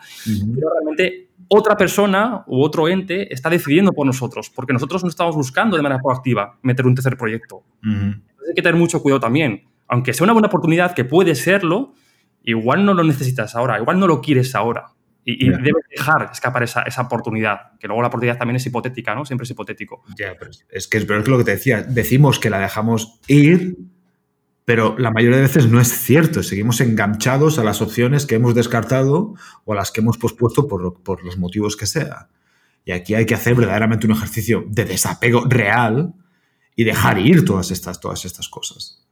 [0.53, 5.35] pero realmente otra persona u otro ente está decidiendo por nosotros, porque nosotros no estamos
[5.35, 7.63] buscando de manera proactiva meter un tercer proyecto.
[7.81, 9.63] Entonces hay que tener mucho cuidado también.
[9.87, 11.93] Aunque sea una buena oportunidad, que puede serlo,
[12.43, 14.91] igual no lo necesitas ahora, igual no lo quieres ahora.
[15.23, 19.13] Y, y debes dejar escapar esa, esa oportunidad, que luego la oportunidad también es hipotética,
[19.13, 19.23] ¿no?
[19.25, 20.03] Siempre es hipotético.
[20.17, 21.83] Ya, pero es- que es, pero es lo que te decía.
[21.83, 23.77] Decimos que la dejamos ir,
[24.65, 26.41] pero la mayoría de veces no es cierto.
[26.41, 31.01] Seguimos enganchados a las opciones que hemos descartado o a las que hemos pospuesto por,
[31.03, 32.29] por los motivos que sea.
[32.83, 36.13] Y aquí hay que hacer verdaderamente un ejercicio de desapego real
[36.75, 39.05] y dejar ir todas estas, todas estas cosas.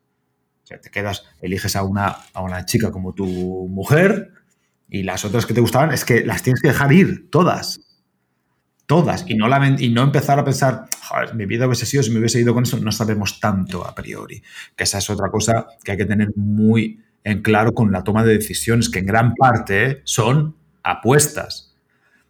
[0.64, 3.26] O sea, te quedas, eliges a una, a una chica como tu
[3.70, 4.34] mujer
[4.90, 7.80] y las otras que te gustaban es que las tienes que dejar ir, todas
[8.90, 9.46] todas y no,
[9.78, 12.64] y no empezar a pensar, joder, mi vida hubiese sido si me hubiese ido con
[12.64, 14.42] eso, no sabemos tanto a priori.
[14.76, 18.24] Que esa es otra cosa que hay que tener muy en claro con la toma
[18.24, 21.76] de decisiones, que en gran parte son apuestas.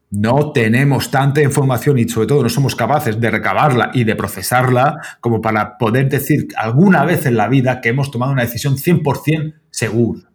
[0.10, 4.98] No tenemos tanta información y sobre todo no somos capaces de recabarla y de procesarla
[5.22, 9.54] como para poder decir alguna vez en la vida que hemos tomado una decisión 100%
[9.70, 10.29] segura.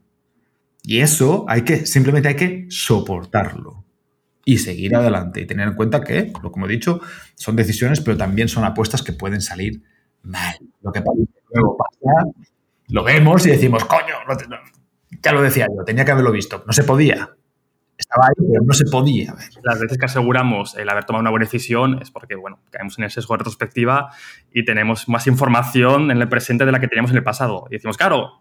[0.87, 3.85] Y eso hay que, simplemente hay que soportarlo
[4.45, 7.01] y seguir adelante y tener en cuenta que, como he dicho,
[7.35, 9.83] son decisiones, pero también son apuestas que pueden salir
[10.23, 10.55] mal.
[10.83, 11.03] Lo que
[11.53, 12.29] luego pasa,
[12.89, 14.57] lo vemos y decimos, coño, no te- no".
[15.23, 17.31] ya lo decía yo, tenía que haberlo visto, no se podía.
[17.97, 19.49] Estaba ahí, pero no se podía ver.
[19.63, 23.05] Las veces que aseguramos el haber tomado una buena decisión es porque, bueno, caemos en
[23.05, 24.11] el sesgo de retrospectiva
[24.53, 27.67] y tenemos más información en el presente de la que teníamos en el pasado.
[27.71, 28.41] Y decimos, claro,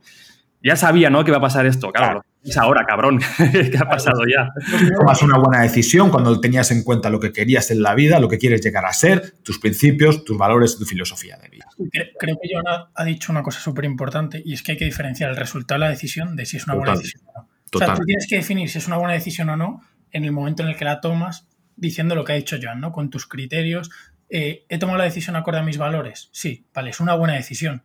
[0.64, 1.24] ya sabía, ¿no?
[1.24, 1.92] Que iba a pasar esto.
[1.92, 3.20] Claro, es ahora, cabrón.
[3.52, 4.50] ¿Qué ha pasado ya?
[4.98, 8.30] Tomas una buena decisión cuando tenías en cuenta lo que querías en la vida, lo
[8.30, 11.66] que quieres llegar a ser, tus principios, tus valores y tu filosofía de vida.
[11.78, 14.78] Cre- Creo que Joan ha- ha dicho una cosa súper importante y es que hay
[14.78, 17.04] que diferenciar el resultado de la decisión de si es una buena Total.
[17.04, 17.40] decisión o no.
[17.44, 17.98] O sea, Total.
[18.00, 20.70] tú tienes que definir si es una buena decisión o no en el momento en
[20.70, 22.92] el que la tomas, diciendo lo que ha dicho Joan, ¿no?
[22.92, 23.90] Con tus criterios.
[24.30, 26.30] Eh, ¿He tomado la decisión acorde a mis valores?
[26.32, 27.84] Sí, vale, es una buena decisión.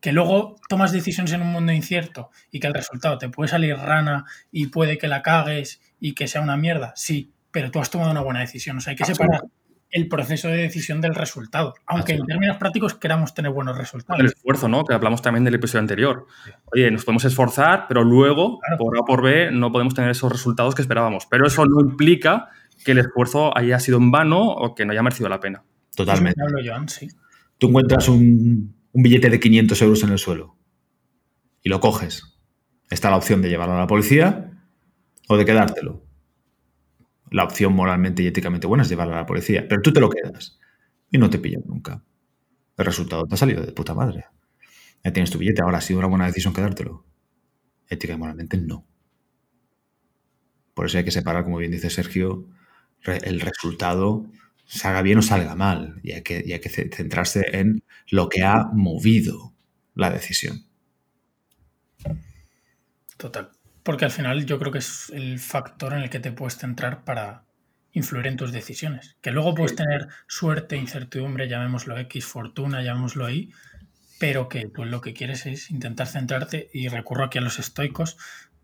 [0.00, 3.76] Que luego tomas decisiones en un mundo incierto y que el resultado te puede salir
[3.76, 7.90] rana y puede que la cagues y que sea una mierda, sí, pero tú has
[7.90, 8.76] tomado una buena decisión.
[8.76, 9.42] O sea, hay que separar
[9.90, 11.74] el proceso de decisión del resultado.
[11.86, 14.20] Aunque en términos prácticos queramos tener buenos resultados.
[14.20, 14.84] El esfuerzo, ¿no?
[14.84, 16.26] Que hablamos también del episodio anterior.
[16.66, 18.78] Oye, nos podemos esforzar, pero luego, Claro.
[18.78, 21.26] por A o por B, no podemos tener esos resultados que esperábamos.
[21.30, 22.50] Pero eso no implica
[22.84, 25.64] que el esfuerzo haya sido en vano o que no haya merecido la pena.
[25.94, 26.42] Totalmente.
[26.42, 27.08] Hablo Joan, sí.
[27.58, 30.56] Tú encuentras un, un billete de 500 euros en el suelo
[31.62, 32.40] y lo coges.
[32.88, 34.58] Está la opción de llevarlo a la policía
[35.28, 36.02] o de quedártelo.
[37.30, 40.08] La opción moralmente y éticamente buena es llevarlo a la policía, pero tú te lo
[40.08, 40.58] quedas
[41.10, 42.02] y no te pillan nunca.
[42.78, 44.24] El resultado te ha salido de puta madre.
[45.04, 47.04] Ya tienes tu billete, ahora ha sido una buena decisión quedártelo.
[47.90, 48.86] Ética y moralmente no.
[50.72, 52.48] Por eso hay que separar, como bien dice Sergio,
[53.04, 54.24] el resultado
[54.66, 56.00] salga bien o salga mal.
[56.02, 59.54] Y hay que, y hay que ce- centrarse en lo que ha movido
[59.94, 60.66] la decisión.
[63.16, 63.50] Total.
[63.82, 67.04] Porque al final yo creo que es el factor en el que te puedes centrar
[67.04, 67.44] para
[67.92, 69.16] influir en tus decisiones.
[69.22, 73.54] Que luego puedes tener suerte, incertidumbre, llamémoslo X, fortuna, llamémoslo Y,
[74.18, 78.18] pero que tú lo que quieres es intentar centrarte y recurro aquí a los estoicos,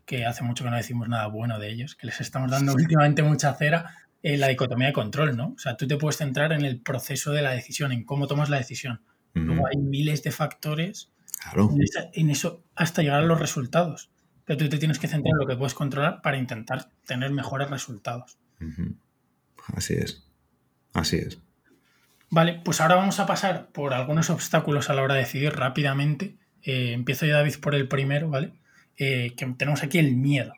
[0.05, 3.23] que hace mucho que no decimos nada bueno de ellos, que les estamos dando últimamente
[3.23, 5.53] mucha cera, la dicotomía de control, ¿no?
[5.55, 8.49] O sea, tú te puedes centrar en el proceso de la decisión, en cómo tomas
[8.49, 9.01] la decisión.
[9.33, 11.09] Luego hay miles de factores
[11.41, 11.69] Claro.
[11.73, 14.09] en, esa- en eso hasta llegar a los resultados.
[14.45, 17.69] Pero tú te tienes que centrar en lo que puedes controlar para intentar tener mejores
[17.69, 18.37] resultados.
[19.75, 20.23] Así es.
[20.93, 21.39] Así es.
[22.29, 26.37] Vale, pues ahora vamos a pasar por algunos obstáculos a la hora de decidir rápidamente.
[26.61, 28.53] Eh, empiezo yo, David, por el primero, ¿vale?
[28.97, 30.53] Eh, que tenemos aquí el miedo.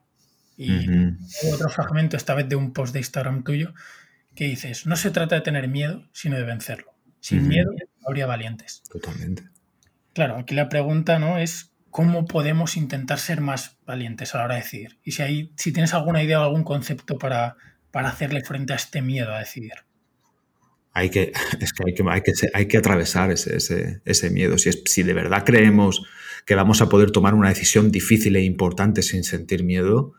[0.58, 0.88] Y
[1.52, 3.74] otro fragmento, esta vez de un post de Instagram tuyo,
[4.36, 6.94] que dices, no se trata de tener miedo, sino de vencerlo.
[7.20, 7.72] Sin miedo
[8.06, 8.84] habría valientes.
[8.89, 9.44] Totalmente.
[10.13, 11.38] Claro, aquí la pregunta ¿no?
[11.38, 15.00] es cómo podemos intentar ser más valientes a la hora de decidir.
[15.04, 17.56] Y si, hay, si tienes alguna idea o algún concepto para,
[17.91, 19.74] para hacerle frente a este miedo a decidir.
[20.91, 24.58] Hay que, es que hay que, hay que, hay que atravesar ese, ese, ese miedo.
[24.58, 26.06] Si, es, si de verdad creemos
[26.46, 30.13] que vamos a poder tomar una decisión difícil e importante sin sentir miedo,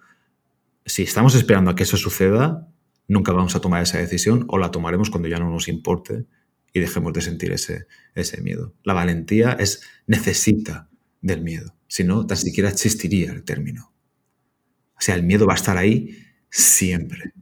[0.87, 2.69] si estamos esperando a que eso suceda,
[3.09, 6.27] nunca vamos a tomar esa decisión o la tomaremos cuando ya no nos importe
[6.73, 8.75] y dejemos de sentir ese, ese miedo.
[8.85, 10.89] La valentía es necesita
[11.21, 13.93] del miedo, si no, tan siquiera existiría el término.
[14.97, 16.17] O sea, el miedo va a estar ahí
[16.51, 17.33] siempre,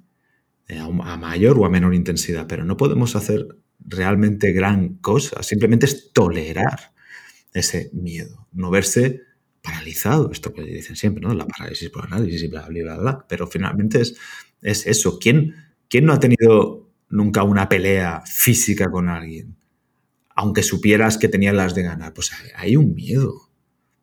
[0.68, 3.46] eh, a mayor o a menor intensidad, pero no podemos hacer
[3.80, 6.94] realmente gran cosa, simplemente es tolerar
[7.52, 9.20] ese miedo, no verse
[9.64, 11.34] paralizado, esto que dicen siempre, ¿no?
[11.34, 14.16] La parálisis por análisis y bla, bla, bla, bla, pero finalmente es,
[14.62, 15.18] es eso.
[15.18, 15.54] ¿Quién,
[15.88, 19.56] ¿Quién no ha tenido nunca una pelea física con alguien,
[20.34, 23.50] aunque supieras que tenías las de ganar, pues hay un miedo.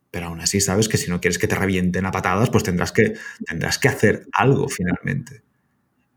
[0.10, 2.91] Pero aún así sabes que si no quieres que te revienten a patadas, pues tendrás
[2.91, 3.13] que,
[3.45, 5.43] tendrás que hacer algo finalmente.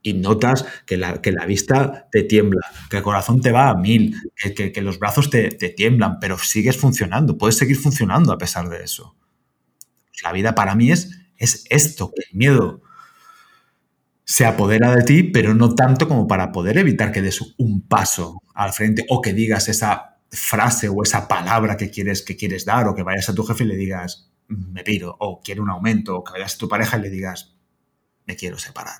[0.02, 3.74] Y notas que la, que la vista te tiembla, que el corazón te va a
[3.74, 8.38] mil, que, que, los brazos te, te, tiemblan, pero sigues funcionando, puedes seguir funcionando a
[8.38, 9.16] pesar de eso.
[10.24, 12.82] La vida para mí es, es esto, que el miedo
[14.24, 18.42] se apodera de ti, pero no tanto como para poder evitar que des un paso
[18.54, 22.88] al frente o que digas esa frase o esa palabra que quieres, que quieres dar
[22.88, 26.16] o que vayas a tu jefe y le digas me pido o quiero un aumento
[26.16, 27.54] o que vayas a tu pareja y le digas
[28.26, 28.98] me quiero separar.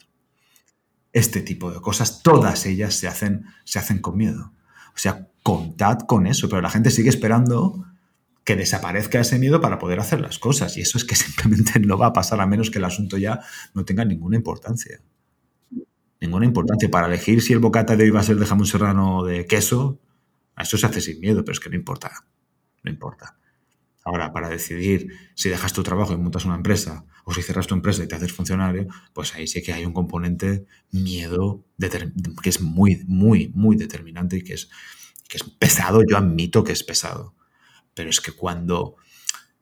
[1.13, 4.53] Este tipo de cosas, todas ellas se hacen, se hacen con miedo.
[4.95, 7.87] O sea, contad con eso, pero la gente sigue esperando
[8.45, 10.77] que desaparezca ese miedo para poder hacer las cosas.
[10.77, 13.41] Y eso es que simplemente no va a pasar a menos que el asunto ya
[13.75, 15.01] no tenga ninguna importancia
[16.25, 16.91] ninguna importancia.
[16.91, 19.47] Para elegir si el bocata de hoy va a ser de jamón serrano o de
[19.47, 20.01] queso,
[20.57, 22.11] a eso se hace sin miedo, pero es que no importa.
[22.83, 23.39] No importa.
[24.05, 27.75] Ahora, para decidir si dejas tu trabajo y montas una empresa o si cierras tu
[27.75, 31.65] empresa y te haces funcionario, pues ahí sí que hay un componente miedo
[32.43, 34.69] que es muy, muy, muy determinante y que es,
[35.29, 36.03] que es pesado.
[36.09, 37.35] Yo admito que es pesado.
[37.95, 38.97] Pero es que cuando...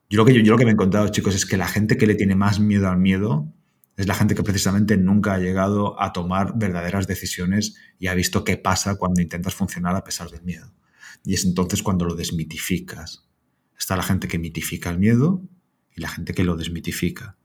[0.08, 1.96] Yo lo que, yo, yo lo que me he encontrado, chicos, es que la gente
[1.96, 3.52] que le tiene más miedo al miedo
[3.96, 8.44] es la gente que precisamente nunca ha llegado a tomar verdaderas decisiones y ha visto
[8.44, 10.72] qué pasa cuando intentas funcionar a pesar del miedo.
[11.24, 13.28] Y es entonces cuando lo desmitificas.
[13.78, 15.42] Está la gente que mitifica el miedo
[15.94, 17.36] y la gente que lo desmitifica.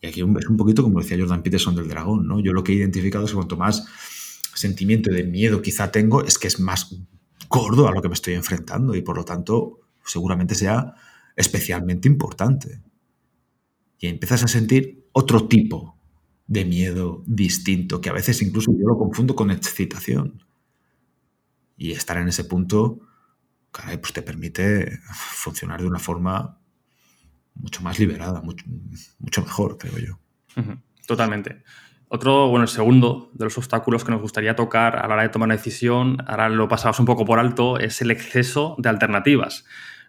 [0.00, 2.40] Y aquí es un poquito como decía Jordan Peterson del dragón, ¿no?
[2.40, 3.86] Yo lo que he identificado es que cuanto más
[4.54, 6.96] sentimiento de miedo quizá tengo, es que es más
[7.48, 10.94] gordo a lo que me estoy enfrentando y por lo tanto seguramente sea
[11.36, 12.80] especialmente importante.
[13.98, 15.96] Y empiezas a sentir otro tipo
[16.46, 20.42] de miedo distinto, que a veces incluso yo lo confundo con excitación.
[21.76, 23.00] Y estar en ese punto,
[23.70, 26.58] caray, pues te permite funcionar de una forma
[27.54, 28.64] mucho más liberada, mucho,
[29.18, 30.18] mucho mejor, creo yo.
[31.06, 31.62] Totalmente.
[32.08, 35.28] Otro, bueno, el segundo de los obstáculos que nos gustaría tocar a la hora de
[35.28, 39.64] tomar una decisión, ahora lo pasamos un poco por alto, es el exceso de alternativas.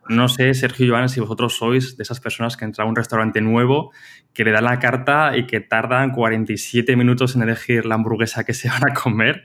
[0.09, 2.95] No sé, Sergio y Joan, si vosotros sois de esas personas que entran a un
[2.95, 3.91] restaurante nuevo,
[4.33, 8.53] que le dan la carta y que tardan 47 minutos en elegir la hamburguesa que
[8.53, 9.43] se van a comer.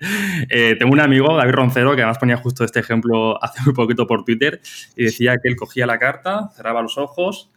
[0.48, 4.06] Eh, tengo un amigo, David Roncero, que además ponía justo este ejemplo hace muy poquito
[4.06, 4.60] por Twitter
[4.96, 7.50] y decía que él cogía la carta, cerraba los ojos,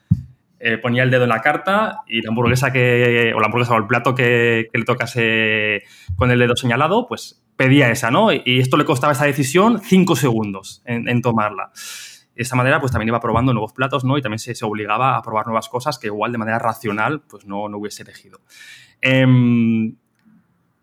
[0.59, 4.67] eh, ponía el dedo en la carta y la hamburguesa que, o el plato que,
[4.73, 5.83] le tocase
[6.17, 8.31] con el dedo señalado, pues pedía esa, ¿no?
[8.33, 11.71] Y esto le costaba esa decisión 5 segundos en tomarla
[12.39, 14.17] de esta manera, pues también iba probando nuevos platos, ¿no?
[14.17, 17.67] Y también se, obligaba a probar nuevas cosas que igual de manera racional, pues no,
[17.67, 18.39] no hubiese elegido.
[19.01, 19.97] Em,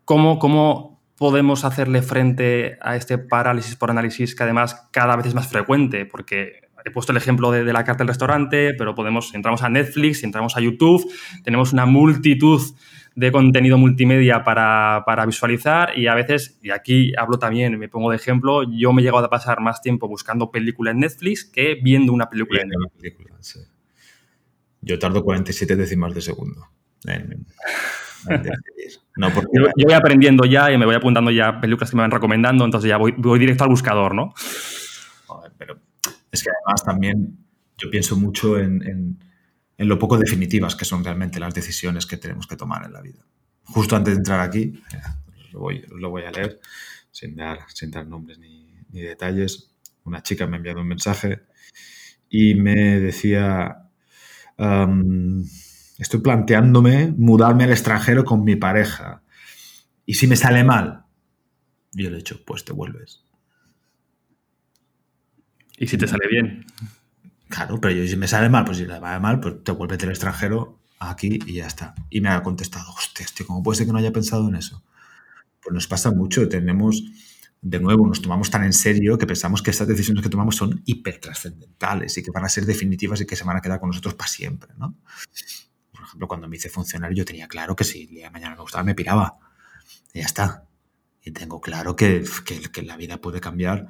[0.05, 5.33] ¿cómo, ¿Cómo podemos hacerle frente a este parálisis por análisis que además cada vez es
[5.33, 6.05] más frecuente?
[6.05, 9.69] Porque he puesto el ejemplo de, de, la carta del restaurante, pero podemos, entramos a
[9.69, 11.11] Netflix, entramos a YouTube,
[11.43, 12.61] tenemos una multitud
[13.17, 18.15] de contenido multimedia para, visualizar y a veces, y aquí hablo también, me pongo de
[18.15, 22.13] ejemplo, yo me he llegado a pasar más tiempo buscando películas en Netflix que viendo
[22.13, 23.67] una película en Netflix.
[24.81, 26.67] Yo tardo 47 décimas de segundo
[29.53, 32.87] yo, voy aprendiendo ya y me voy apuntando ya películas que me van recomendando, entonces
[32.87, 34.33] ya voy, directo al buscador, ¿no?
[35.57, 35.79] pero
[36.31, 37.37] es que además también
[37.79, 39.26] yo pienso mucho en en
[39.85, 43.23] lo poco definitivas que son realmente las decisiones que tenemos que tomar en la vida.
[43.63, 44.81] Justo antes de entrar aquí,
[45.51, 46.59] lo voy, a leer
[47.11, 47.59] sin dar,
[48.07, 49.75] nombres ni, detalles.
[50.03, 51.41] Una chica me ha enviado un mensaje
[52.29, 53.89] y me decía,
[55.97, 59.21] estoy planteándome mudarme al extranjero con mi pareja.
[60.05, 61.03] ¿Y si me sale mal?
[61.91, 63.23] Yo le he dicho, pues te vuelves.
[65.77, 66.65] ¿Y si te sale bien?
[67.49, 69.97] Claro, pero yo, si me sale mal, pues si le va mal, pues te vuelves
[69.99, 71.95] del extranjero aquí y ya está.
[72.09, 74.83] Y me ha contestado, hostia, ¿cómo puede ser que no haya pensado en eso?
[75.61, 77.03] Pues nos pasa mucho, tenemos,
[77.61, 80.81] de nuevo, nos tomamos tan en serio que pensamos que estas decisiones que tomamos son
[80.85, 84.15] hipertrascendentales y que van a ser definitivas y que se van a quedar con nosotros
[84.15, 84.95] para siempre, ¿no?
[85.91, 88.55] Por ejemplo, cuando me hice funcionario yo tenía claro que si el día de mañana
[88.55, 89.37] me gustaba me piraba.
[90.13, 90.63] Y ya está.
[91.21, 93.87] Y tengo claro que, que, que la vida puede cambiar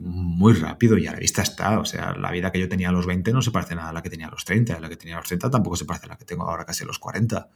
[0.00, 1.78] muy rápido y a la vista está.
[1.80, 3.92] O sea, la vida que yo tenía a los 20 no se parece nada a
[3.92, 4.80] la que tenía a los 30.
[4.80, 6.84] La que tenía a los 30 tampoco se parece a la que tengo ahora casi
[6.84, 7.48] a los 40.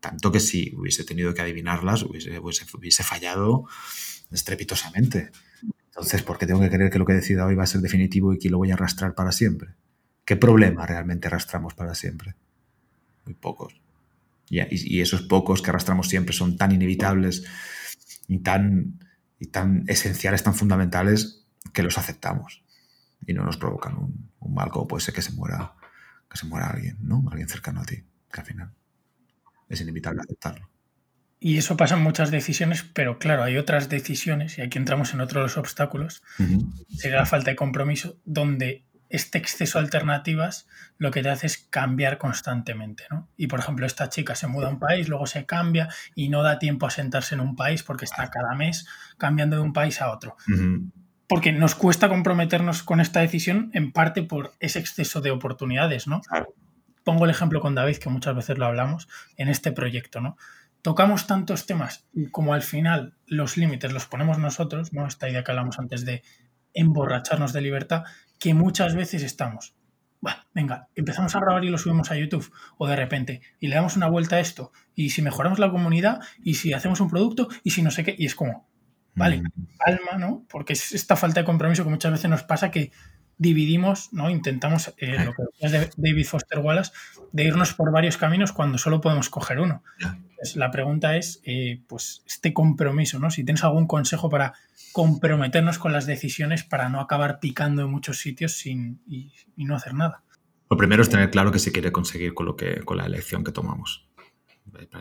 [0.00, 3.66] Tanto que si hubiese tenido que adivinarlas, hubiese, hubiese, fallado
[4.30, 5.30] estrepitosamente.
[5.86, 8.34] Entonces, ¿por qué tengo que creer que lo que decida hoy va a ser definitivo
[8.34, 9.70] y que lo voy a arrastrar para siempre?
[10.24, 12.34] ¿Qué problema realmente arrastramos para siempre?
[13.24, 13.80] Muy pocos.
[14.50, 17.44] Y, y esos pocos que arrastramos siempre son tan inevitables
[18.28, 18.98] y tan
[19.44, 22.64] y tan esenciales, tan fundamentales, que los aceptamos
[23.26, 25.74] y no nos provocan un, mal como puede ser que se muera,
[26.30, 27.24] que se muera alguien, ¿no?
[27.30, 28.70] Alguien cercano a ti, que al final
[29.68, 30.68] es inevitable aceptarlo.
[31.40, 35.20] Y eso pasa en muchas decisiones, pero claro, hay otras decisiones, y aquí entramos en
[35.20, 36.22] otro de los obstáculos,
[36.88, 40.66] sería la falta de compromiso, donde este exceso de alternativas
[40.98, 43.28] lo que te hace es cambiar constantemente, ¿no?
[43.36, 46.42] Y por ejemplo, esta chica se muda a un país, luego se cambia y no
[46.42, 48.86] da tiempo a sentarse en un país porque está cada mes
[49.16, 50.36] cambiando de un país a otro.
[51.28, 56.20] Porque nos cuesta comprometernos con esta decisión en parte por ese exceso de oportunidades, ¿no?
[57.04, 60.36] Pongo el ejemplo con David, que muchas veces lo hablamos, en este proyecto, ¿no?
[60.82, 65.06] Tocamos tantos temas como al final los límites los ponemos nosotros, ¿no?
[65.06, 66.22] Esta idea que hablamos antes de
[66.74, 68.04] emborracharnos de libertad,
[68.38, 69.74] que muchas veces estamos.
[70.20, 72.50] Bueno, venga, empezamos a grabar y lo subimos a YouTube.
[72.78, 74.72] O de repente, y le damos una vuelta a esto.
[74.94, 78.14] Y si mejoramos la comunidad, y si hacemos un producto, y si no sé qué.
[78.18, 78.66] Y es como,
[79.14, 79.52] vale, mm.
[79.78, 80.44] calma, ¿no?
[80.48, 82.90] Porque es esta falta de compromiso que muchas veces nos pasa que
[83.38, 84.30] dividimos, ¿no?
[84.30, 86.92] Intentamos, eh, lo que decía David Foster Wallace,
[87.32, 89.82] de irnos por varios caminos cuando solo podemos coger uno.
[90.36, 93.30] Pues la pregunta es, eh, pues, este compromiso, ¿no?
[93.30, 94.54] Si tienes algún consejo para
[94.92, 99.94] comprometernos con las decisiones para no acabar picando en muchos sitios sin, y, no hacer
[99.94, 100.22] nada.
[100.70, 103.42] Lo primero es tener claro qué se quiere conseguir con, lo que, con la elección
[103.42, 104.06] que tomamos.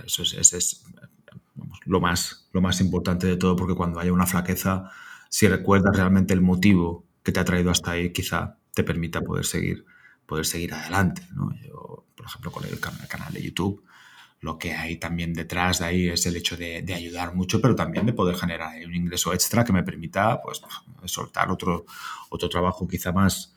[0.06, 0.84] Eso es, es
[1.86, 4.90] lo, más, lo más importante de todo, porque cuando haya una flaqueza,
[5.30, 9.46] si recuerdas realmente el motivo que te ha traído hasta ahí quizá te permita poder
[9.46, 9.86] seguir,
[10.26, 11.24] poder seguir adelante.
[11.34, 11.52] ¿no?
[11.62, 13.84] Yo, por ejemplo, con el, canal de YouTube,
[14.42, 18.06] lo que hay también detrás de ahí es el hecho de, ayudar mucho, pero también
[18.06, 20.62] de poder generar un ingreso extra que me permita pues,
[21.06, 21.86] soltar otro,
[22.30, 23.56] otro trabajo quizá más,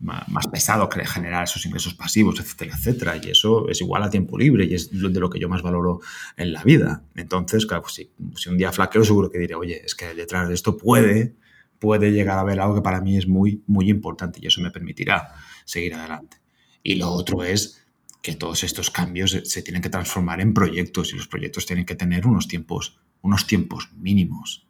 [0.00, 3.20] más, pesado, que generar esos ingresos pasivos, etcétera, etcétera.
[3.22, 6.00] Y eso es igual a tiempo libre y es de lo que yo más valoro
[6.36, 7.02] en la vida.
[7.14, 10.48] Entonces, claro, pues si, si un día flaqueo, seguro que diré, oye, es que detrás
[10.48, 11.36] de esto puede
[11.78, 14.70] puede llegar a ver algo que para mí es muy, muy importante y eso me
[14.70, 16.38] permitirá seguir adelante.
[16.82, 17.86] Y lo otro es
[18.22, 21.94] que todos estos cambios se tienen que transformar en proyectos y los proyectos tienen que
[21.94, 24.66] tener unos tiempos, unos tiempos mínimos.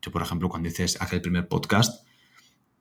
[0.00, 2.04] Yo, por ejemplo, cuando hice aquel primer podcast,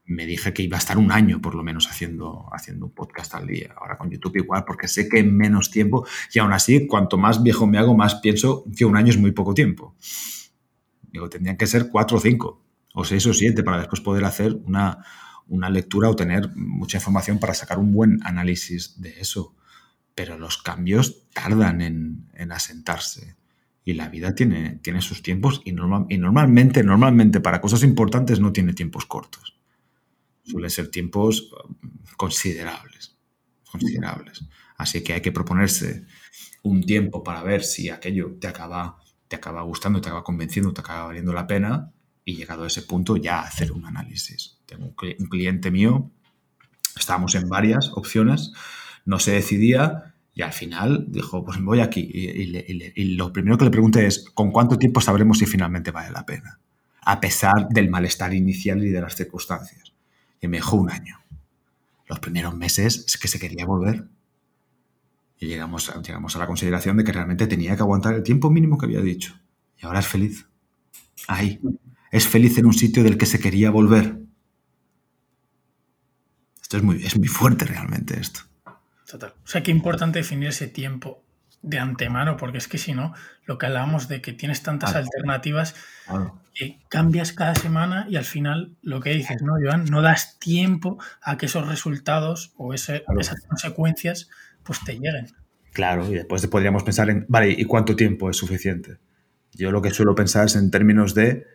[0.05, 3.35] me dije que iba a estar un año por lo menos haciendo, haciendo un podcast
[3.35, 3.75] al día.
[3.77, 7.43] Ahora con YouTube igual, porque sé que en menos tiempo, y aún así, cuanto más
[7.43, 9.95] viejo me hago, más pienso que un año es muy poco tiempo.
[11.03, 14.53] Digo, tendrían que ser cuatro o cinco o seis o siete para después poder hacer
[14.65, 15.03] una,
[15.69, 19.55] lectura o tener mucha información para sacar un buen análisis de eso.
[20.15, 23.35] Pero los cambios tardan en, asentarse
[23.83, 28.51] y la vida tiene, tiene sus tiempos y, y, normalmente, normalmente para cosas importantes no
[28.51, 29.57] tiene tiempos cortos.
[30.43, 31.75] Suelen ser tiempos um,
[32.17, 33.17] considerables,
[33.71, 34.43] considerables.
[34.77, 36.05] Así que hay que proponerse
[36.63, 40.81] un tiempo para ver si aquello te acaba, te acaba gustando, te acaba convenciendo, te
[40.81, 41.93] acaba valiendo la pena
[42.25, 44.57] y llegado a ese punto ya hacer un análisis.
[44.65, 46.09] Tengo un cliente mío,
[46.95, 48.53] estábamos en varias opciones,
[49.05, 52.09] no se decidía y al final dijo, pues voy aquí.
[52.13, 56.25] Y, lo primero que le pregunté es, ¿con cuánto tiempo sabremos si finalmente vale la
[56.25, 56.59] pena?
[57.01, 59.93] A pesar del malestar inicial y de las circunstancias.
[60.39, 61.19] Y me dijo un año.
[62.07, 64.07] Los primeros meses es que se quería volver.
[65.39, 68.77] Y llegamos, llegamos a la consideración de que realmente tenía que aguantar el tiempo mínimo
[68.77, 69.33] que había dicho.
[69.81, 70.47] Y ahora es feliz.
[71.27, 71.59] Ahí
[72.11, 74.17] es feliz en un sitio del que se quería volver.
[76.61, 78.41] Esto es muy, es muy fuerte realmente esto.
[79.09, 79.33] Total.
[79.43, 81.23] O sea, qué importante definir ese tiempo
[81.61, 83.13] de antemano, porque es que si no,
[83.45, 85.75] lo que hablábamos de que tienes tantas alternativas
[86.53, 89.85] que cambias cada semana y al final lo que dices, ¿no, Joan?
[89.85, 93.01] No das tiempo a que esos resultados o esas
[93.47, 94.29] consecuencias
[94.63, 95.27] pues te lleguen.
[95.71, 98.97] Claro, y después podríamos pensar en, vale, ¿y cuánto tiempo es suficiente?
[99.53, 101.45] Yo lo que suelo pensar es en términos de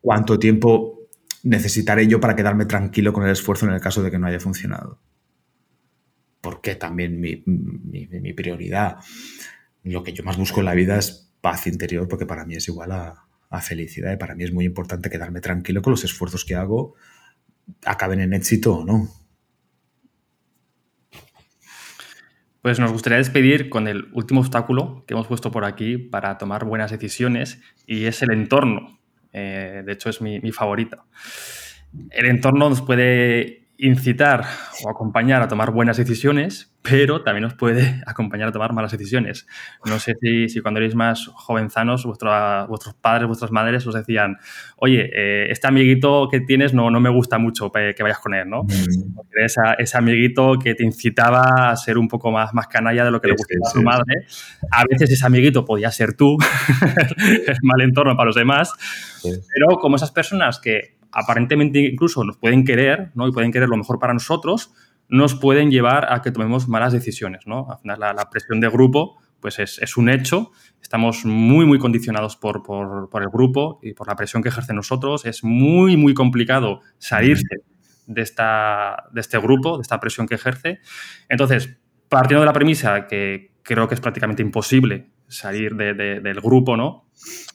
[0.00, 1.08] cuánto tiempo
[1.42, 4.40] necesitaré yo para quedarme tranquilo con el esfuerzo en el caso de que no haya
[4.40, 5.00] funcionado.
[6.40, 8.96] Porque también mi, prioridad,
[9.82, 12.68] lo que yo más busco en la vida es paz interior, porque para mí es
[12.68, 16.44] igual a, a felicidad y para mí es muy importante quedarme tranquilo con los esfuerzos
[16.44, 16.94] que hago,
[17.84, 19.08] acaben en éxito o no.
[22.62, 26.66] Pues nos gustaría despedir con el último obstáculo que hemos puesto por aquí para tomar
[26.66, 28.99] buenas decisiones y es el entorno.
[29.32, 31.04] Eh, de hecho, es mi, mi favorita.
[32.10, 34.44] El entorno nos puede incitar
[34.84, 39.46] o acompañar a tomar buenas decisiones, pero también nos puede acompañar a tomar malas decisiones.
[39.84, 44.38] No sé si, cuando erais más jovenzanos, vuestros padres, vuestras madres os decían,
[44.76, 48.48] oye, eh, este amiguito que tienes no, no me gusta mucho que vayas con él,
[48.48, 48.64] ¿no?
[48.64, 49.20] Mm.
[49.78, 53.28] ese amiguito que te incitaba a ser un poco más, más canalla de lo que
[53.28, 54.26] le gustaba a tu madre.
[54.70, 56.36] A veces ese amiguito podía ser tú,
[57.46, 58.72] el mal entorno para los demás,
[59.22, 63.28] pero como esas personas que aparentemente incluso nos pueden querer, ¿no?
[63.28, 64.72] Y pueden querer lo mejor para nosotros,
[65.10, 67.66] nos pueden llevar a que tomemos malas decisiones, ¿no?
[67.70, 70.52] Al final la, presión de grupo pues es, un hecho,
[70.82, 72.62] estamos muy, muy condicionados por,
[73.22, 77.56] el grupo y por la presión que ejerce nosotros, es muy, muy complicado salirse
[78.06, 80.80] de, este grupo, de esta presión que ejerce.
[81.28, 87.08] Entonces, partiendo de la premisa que creo que es prácticamente imposible salir del grupo, ¿no?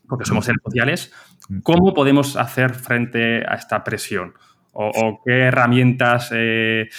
[0.07, 1.13] Porque somos seres sociales,
[1.61, 4.33] ¿cómo podemos hacer frente a esta presión?
[4.71, 6.31] ¿O, qué herramientas...
[6.33, 6.89] Eh,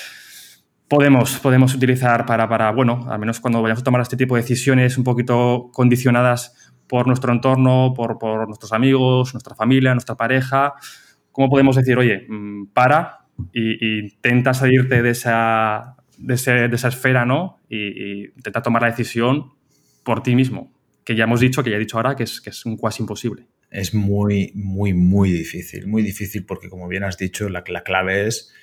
[0.89, 4.43] podemos, podemos utilizar para, para, bueno, al menos cuando vayamos a tomar este tipo de
[4.43, 10.74] decisiones un poquito condicionadas por nuestro entorno, por, por nuestros amigos, nuestra familia, nuestra pareja,
[11.32, 17.59] ¿cómo podemos decir, oye, mm, para e intenta salirte de esa, de, esa esfera, ¿no?
[17.68, 19.53] Y, intenta tomar la decisión
[20.05, 20.72] por ti mismo,
[21.05, 23.03] que ya hemos dicho, que ya he dicho ahora, que es, que es un cuasi
[23.03, 23.47] imposible.
[23.70, 28.26] Es muy, muy, muy difícil, muy difícil porque, como bien has dicho, la, la clave
[28.26, 28.55] es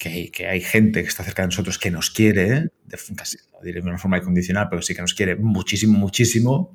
[0.00, 2.70] que hay, gente que está cerca de nosotros que nos quiere,
[3.16, 6.74] casi, no diré de una forma incondicional, pero sí que nos quiere muchísimo, muchísimo,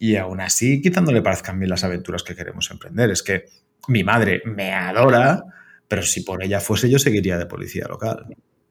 [0.00, 3.10] y aún así quizá no le parezcan bien las aventuras que queremos emprender.
[3.10, 3.44] Es que
[3.86, 5.44] mi madre me adora,
[5.86, 8.26] pero si por ella fuese yo seguiría de policía local.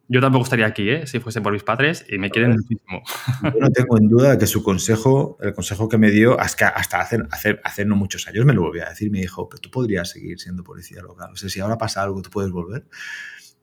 [0.10, 1.06] Yo tampoco estaría aquí, ¿eh?
[1.06, 3.04] si fuese por mis padres, y me quieren muchísimo.
[3.44, 7.02] Yo no tengo en duda que su consejo, el consejo que me dio, hasta, hasta
[7.02, 9.70] hace, hace, hace, no muchos años me lo volvió a decir, me dijo, pero tú
[9.70, 11.32] podrías seguir siendo policía local.
[11.34, 12.86] O sea, si ahora pasa algo, tú puedes volver.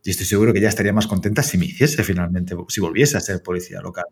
[0.02, 3.20] Y estoy seguro que ella estaría más contenta si me hiciese finalmente, si volviese a
[3.20, 4.04] ser policía local.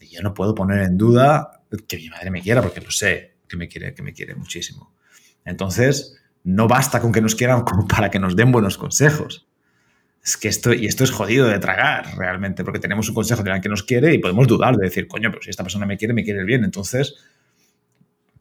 [0.00, 3.36] Y yo no puedo poner en duda que mi madre me quiera, porque lo sé,
[3.48, 4.96] que me quiere, que me quiere muchísimo.
[5.44, 9.46] Entonces, no basta con que nos quieran para que nos den buenos consejos.
[10.26, 13.60] Es que esto, y esto es jodido de tragar realmente, porque tenemos un consejo de
[13.62, 16.12] que nos quiere y podemos dudar de decir, coño, pero si esta persona me quiere,
[16.12, 16.64] me quiere bien.
[16.64, 17.14] Entonces,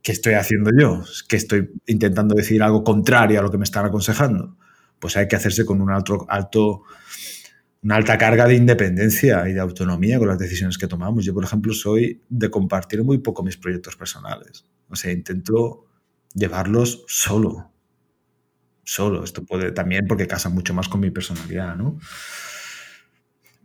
[0.02, 1.04] ¿qué estoy haciendo yo?
[1.04, 4.58] ¿Es que estoy intentando decir algo contrario a lo que me están aconsejando?
[5.00, 6.84] pues hay que hacerse con un alto, alto,
[7.84, 11.24] una alta carga de independencia y de autonomía con las decisiones que tomamos.
[11.26, 14.66] Yo, por ejemplo, soy de compartir muy poco mis proyectos personales.
[14.90, 15.86] O sea, intento
[16.34, 17.72] llevarlos solo.
[18.86, 19.24] Solo.
[19.24, 22.00] Esto puede también porque casa mucho más con mi personalidad, ¿no?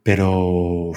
[0.02, 0.92] Pero,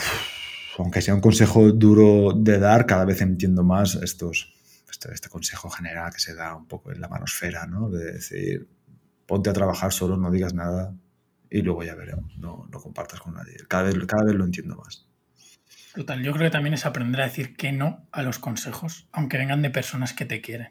[0.78, 4.54] aunque sea un consejo duro de dar, cada vez entiendo más estos,
[4.90, 7.90] este, este consejo general que se da un poco en la manosfera, ¿no?
[7.90, 8.68] De decir,
[9.28, 10.96] ponte a trabajar solo, no digas nada
[11.50, 13.58] y luego ya veremos, no, no compartas con nadie.
[13.68, 15.06] Cada vez, cada vez lo entiendo más.
[15.94, 19.38] Total, yo creo que también es aprender a decir que no a los consejos, aunque
[19.38, 20.70] vengan de personas que te quieren.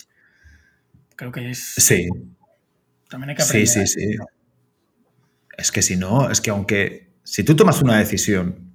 [1.15, 1.75] Creo que es...
[1.77, 2.09] Sí.
[3.13, 3.69] También hay que aprender.
[3.69, 4.17] Sí, sí, sí.
[5.57, 7.13] Es que si no, es que aunque...
[7.23, 8.75] Si tú tomas una decisión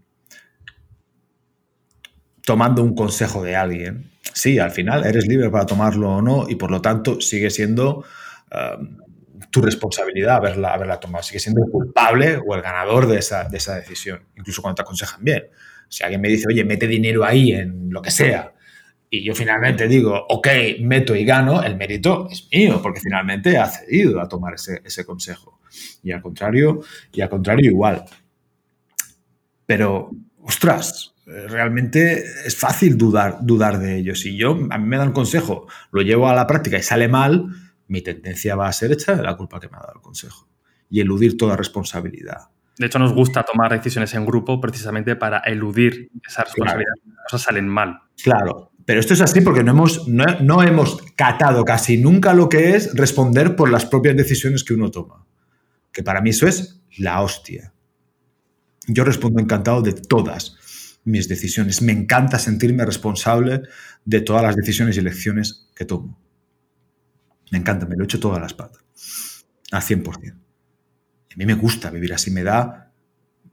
[2.46, 6.56] tomando un consejo de alguien, sí, al final eres libre para tomarlo o no y
[6.56, 8.06] por lo tanto sigue siendo...
[8.52, 8.98] Um,
[9.52, 11.24] tu responsabilidad haberla, haberla tomado.
[11.24, 14.82] Sigue siendo el culpable o el ganador de esa, de esa decisión, incluso cuando te
[14.84, 15.46] aconsejan bien.
[15.90, 18.54] Si alguien me dice, oye, mete dinero ahí en lo que sea,
[19.10, 20.48] y yo finalmente digo, ok,
[20.82, 25.06] meto y gano, el mérito es mío, porque finalmente he accedido a tomar ese, ese
[25.06, 25.60] consejo.
[26.04, 26.82] Y al contrario,
[27.14, 28.04] y al contrario igual.
[29.66, 34.16] Pero, ostras, realmente es fácil dudar, dudar de ello.
[34.16, 37.48] Si yo, a mí me dan consejo, lo llevo a la práctica y sale mal,
[37.88, 40.48] mi tendencia va a ser echar la culpa que me ha dado el consejo
[40.90, 42.50] y eludir toda responsabilidad.
[42.78, 46.94] De hecho, nos gusta tomar decisiones en grupo precisamente para eludir esa responsabilidad.
[47.06, 48.02] Las cosas salen mal.
[48.22, 52.48] Claro, pero esto es así porque no hemos, no, no hemos catado casi nunca lo
[52.48, 55.26] que es responder por las propias decisiones que uno toma.
[55.92, 57.74] Que para mí eso es la hostia.
[58.88, 61.82] Yo respondo encantado de todas mis decisiones.
[61.82, 63.64] Me encanta sentirme responsable
[64.06, 66.18] de todas las decisiones y elecciones que tomo.
[67.52, 68.80] Me encanta, me lo echo toda la espalda.
[69.74, 70.32] Al 100%.
[70.32, 72.94] A mí me gusta vivir así, me da,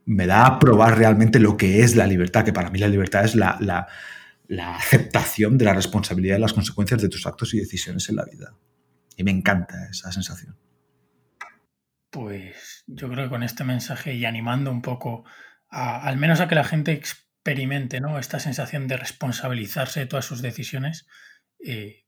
[0.05, 3.25] me da a probar realmente lo que es la libertad, que para mí la libertad
[3.25, 3.89] es la, la,
[4.47, 8.25] la aceptación de la responsabilidad y las consecuencias de tus actos y decisiones en la
[8.25, 8.55] vida.
[9.17, 10.57] Y me encanta esa sensación.
[12.09, 15.25] Pues yo creo que con este mensaje y animando un poco,
[15.69, 18.19] a, al menos a que la gente experimente ¿no?
[18.19, 21.07] esta sensación de responsabilizarse de todas sus decisiones,
[21.59, 22.05] eh,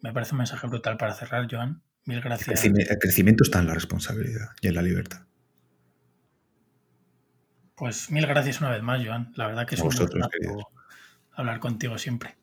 [0.00, 1.82] me parece un mensaje brutal para cerrar, Joan.
[2.04, 2.64] Mil gracias.
[2.64, 5.26] El crecimiento está en la responsabilidad y en la libertad.
[7.76, 9.32] Pues mil gracias una vez más, Joan.
[9.36, 10.26] La verdad que es A un vosotros.
[11.42, 12.36] Hablar contigo siempre.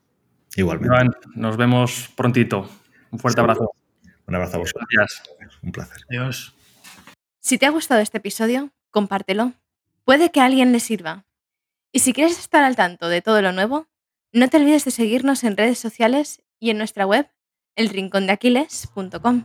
[0.56, 0.96] Igualmente.
[0.96, 2.70] Joan, nos vemos prontito.
[3.12, 3.72] Un fuerte abrazo.
[4.28, 4.88] Un abrazo a vosotros.
[4.92, 5.24] Gracias.
[5.62, 6.02] Un placer.
[6.10, 6.54] Adiós.
[7.40, 9.54] Si te ha gustado este episodio, compártelo.
[10.06, 11.26] Puede que a alguien le sirva.
[11.92, 13.88] Y si quieres estar al tanto de todo lo nuevo,
[14.32, 17.28] no te olvides de seguirnos en redes sociales y en nuestra web,
[17.76, 19.44] elrincondeaquiles.com.